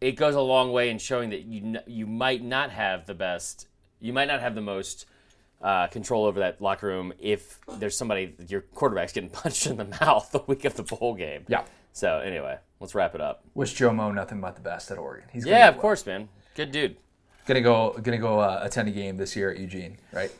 [0.00, 3.68] It goes a long way in showing that you you might not have the best,
[4.00, 5.06] you might not have the most
[5.66, 9.84] uh, control over that locker room if there's somebody your quarterback's getting punched in the
[10.00, 11.44] mouth the week of the bowl game.
[11.48, 11.64] Yeah.
[11.92, 13.42] So anyway, let's wrap it up.
[13.54, 15.28] Wish Joe Mo nothing but the best at Oregon.
[15.32, 16.28] He's Yeah, of course, man.
[16.54, 16.96] Good dude.
[17.46, 20.30] Gonna go, gonna go uh, attend a game this year at Eugene, right?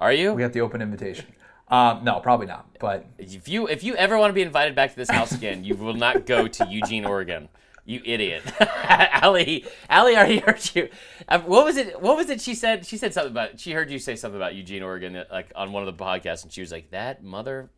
[0.00, 0.32] Are you?
[0.32, 1.26] We got the open invitation.
[1.68, 2.66] Um, no, probably not.
[2.78, 5.62] But If you if you ever want to be invited back to this house again,
[5.62, 7.48] you will not go to Eugene, Oregon.
[7.88, 9.64] You idiot, Allie.
[9.88, 10.88] Allie already heard you.
[11.28, 12.00] Uh, What was it?
[12.02, 12.40] What was it?
[12.40, 12.84] She said.
[12.84, 13.60] She said something about.
[13.60, 16.42] She heard you say something about Eugene, Oregon, uh, like on one of the podcasts,
[16.42, 17.70] and she was like, "That mother."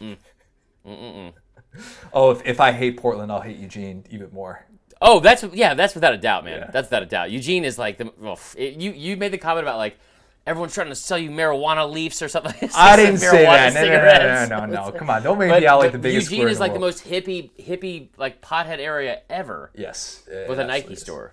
[0.86, 4.64] oh, if, if I hate Portland, I'll hate Eugene even more.
[5.00, 5.74] Oh, that's yeah.
[5.74, 6.60] That's without a doubt, man.
[6.60, 6.70] Yeah.
[6.70, 7.30] That's without a doubt.
[7.30, 8.12] Eugene is like the.
[8.18, 9.98] Well, it, you you made the comment about like
[10.46, 12.70] everyone's trying to sell you marijuana leaves or something.
[12.74, 14.48] I didn't say that.
[14.48, 14.98] No, no, no, no, no.
[14.98, 17.50] Come on, don't make me out like the biggest Eugene is like the most hippie,
[17.58, 21.32] hippie, like pothead area ever, yes, with a Nike store.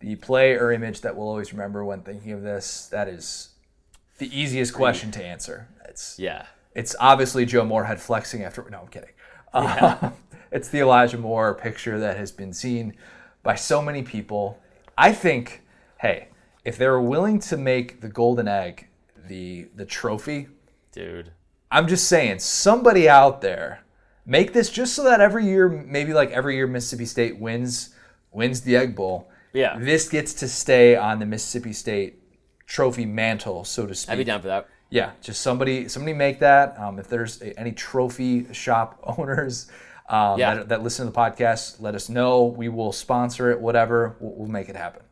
[0.00, 2.86] The play or image that we'll always remember when thinking of this.
[2.88, 3.50] That is
[4.18, 5.68] the easiest question to answer.
[5.88, 8.68] It's Yeah, It's obviously Joe Moorhead flexing after.
[8.70, 9.10] No, I'm kidding.
[9.52, 10.10] Uh,
[10.52, 12.94] it's the Elijah Moore picture that has been seen
[13.42, 14.58] by so many people.
[14.98, 15.62] I think,
[16.00, 16.28] hey,
[16.66, 18.88] if they were willing to make the golden egg
[19.28, 20.48] the the trophy,
[20.92, 21.32] dude.
[21.70, 23.80] I'm just saying, somebody out there
[24.24, 27.94] make this just so that every year, maybe like every year Mississippi State wins
[28.32, 29.28] wins the Egg Bowl.
[29.52, 29.78] Yeah.
[29.78, 32.20] This gets to stay on the Mississippi State
[32.66, 34.12] trophy mantle, so to speak.
[34.12, 34.68] I'd be down for that.
[34.90, 36.78] Yeah, just somebody somebody make that.
[36.78, 39.68] Um, if there's a, any trophy shop owners
[40.08, 40.54] um, Yeah.
[40.54, 42.44] that, that listen to the podcast, let us know.
[42.44, 44.16] We will sponsor it, whatever.
[44.20, 45.02] We'll, we'll make it happen.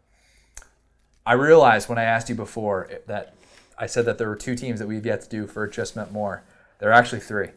[1.26, 3.34] I realized when I asked you before that
[3.78, 6.12] I said that there were two teams that we've yet to do for Just Meant
[6.12, 6.42] More.
[6.78, 7.48] There are actually three.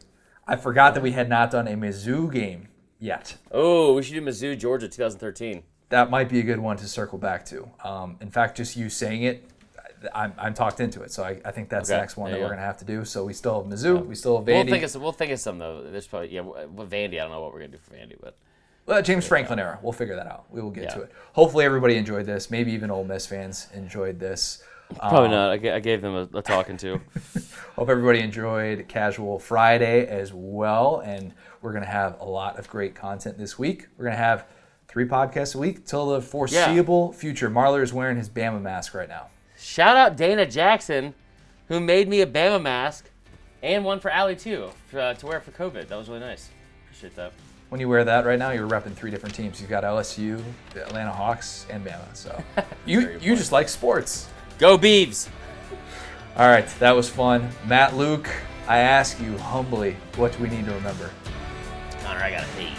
[0.46, 2.68] I forgot that we had not done a Mizzou game
[2.98, 3.36] yet.
[3.52, 5.62] Oh, we should do Mizzou, Georgia, 2013.
[5.90, 7.68] That might be a good one to circle back to.
[7.84, 9.48] Um, in fact, just you saying it,
[10.14, 11.12] I'm, I'm talked into it.
[11.12, 12.54] So I, I think that's the next one there that we're go.
[12.56, 13.04] going to have to do.
[13.04, 14.70] So we still have Mizzou, we still have We'll Vandy.
[14.70, 15.82] think of some, we'll think of some though.
[15.84, 16.40] There's probably yeah.
[16.40, 18.36] Vandy, I don't know what we're gonna do for Vandy, but
[18.88, 19.78] Well, James Franklin era.
[19.82, 20.46] We'll figure that out.
[20.50, 20.94] We will get Yeah.
[20.94, 21.12] to it.
[21.34, 22.50] Hopefully, everybody enjoyed this.
[22.50, 24.62] Maybe even Ole Miss fans enjoyed this.
[24.98, 25.50] probably not.
[25.50, 26.98] I, gave them a, a talking to.
[27.76, 31.02] Hope everybody enjoyed Casual Friday as well.
[31.04, 33.88] And we're going to have a lot of great content this week.
[33.98, 34.46] We're going to have
[34.86, 37.50] three podcasts a week till the foreseeable future.
[37.50, 39.26] Marler is wearing his Bama mask right now.
[39.58, 41.12] Shout out Dana Jackson,
[41.66, 43.10] who made me a Bama mask,
[43.62, 45.88] and one for Allie too, uh, to wear for COVID.
[45.88, 46.48] That was really nice.
[46.86, 47.32] Appreciate that.
[47.68, 49.60] When you wear that right now, you're repping three different teams.
[49.60, 50.42] You've got LSU,
[50.72, 52.14] the Atlanta Hawks, and Bama.
[52.14, 52.42] So
[52.86, 54.28] you you just like sports.
[54.58, 55.28] Go Beavs!
[56.36, 57.48] All right, that was fun.
[57.66, 58.28] Matt Luke,
[58.66, 61.10] I ask you humbly, what do we need to remember?
[62.02, 62.70] Connor, I got a pee,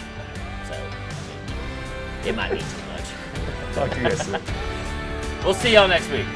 [0.66, 3.74] so I mean, it might be too much.
[3.74, 4.42] Talk to you guys soon.
[5.44, 6.26] We'll see y'all next week.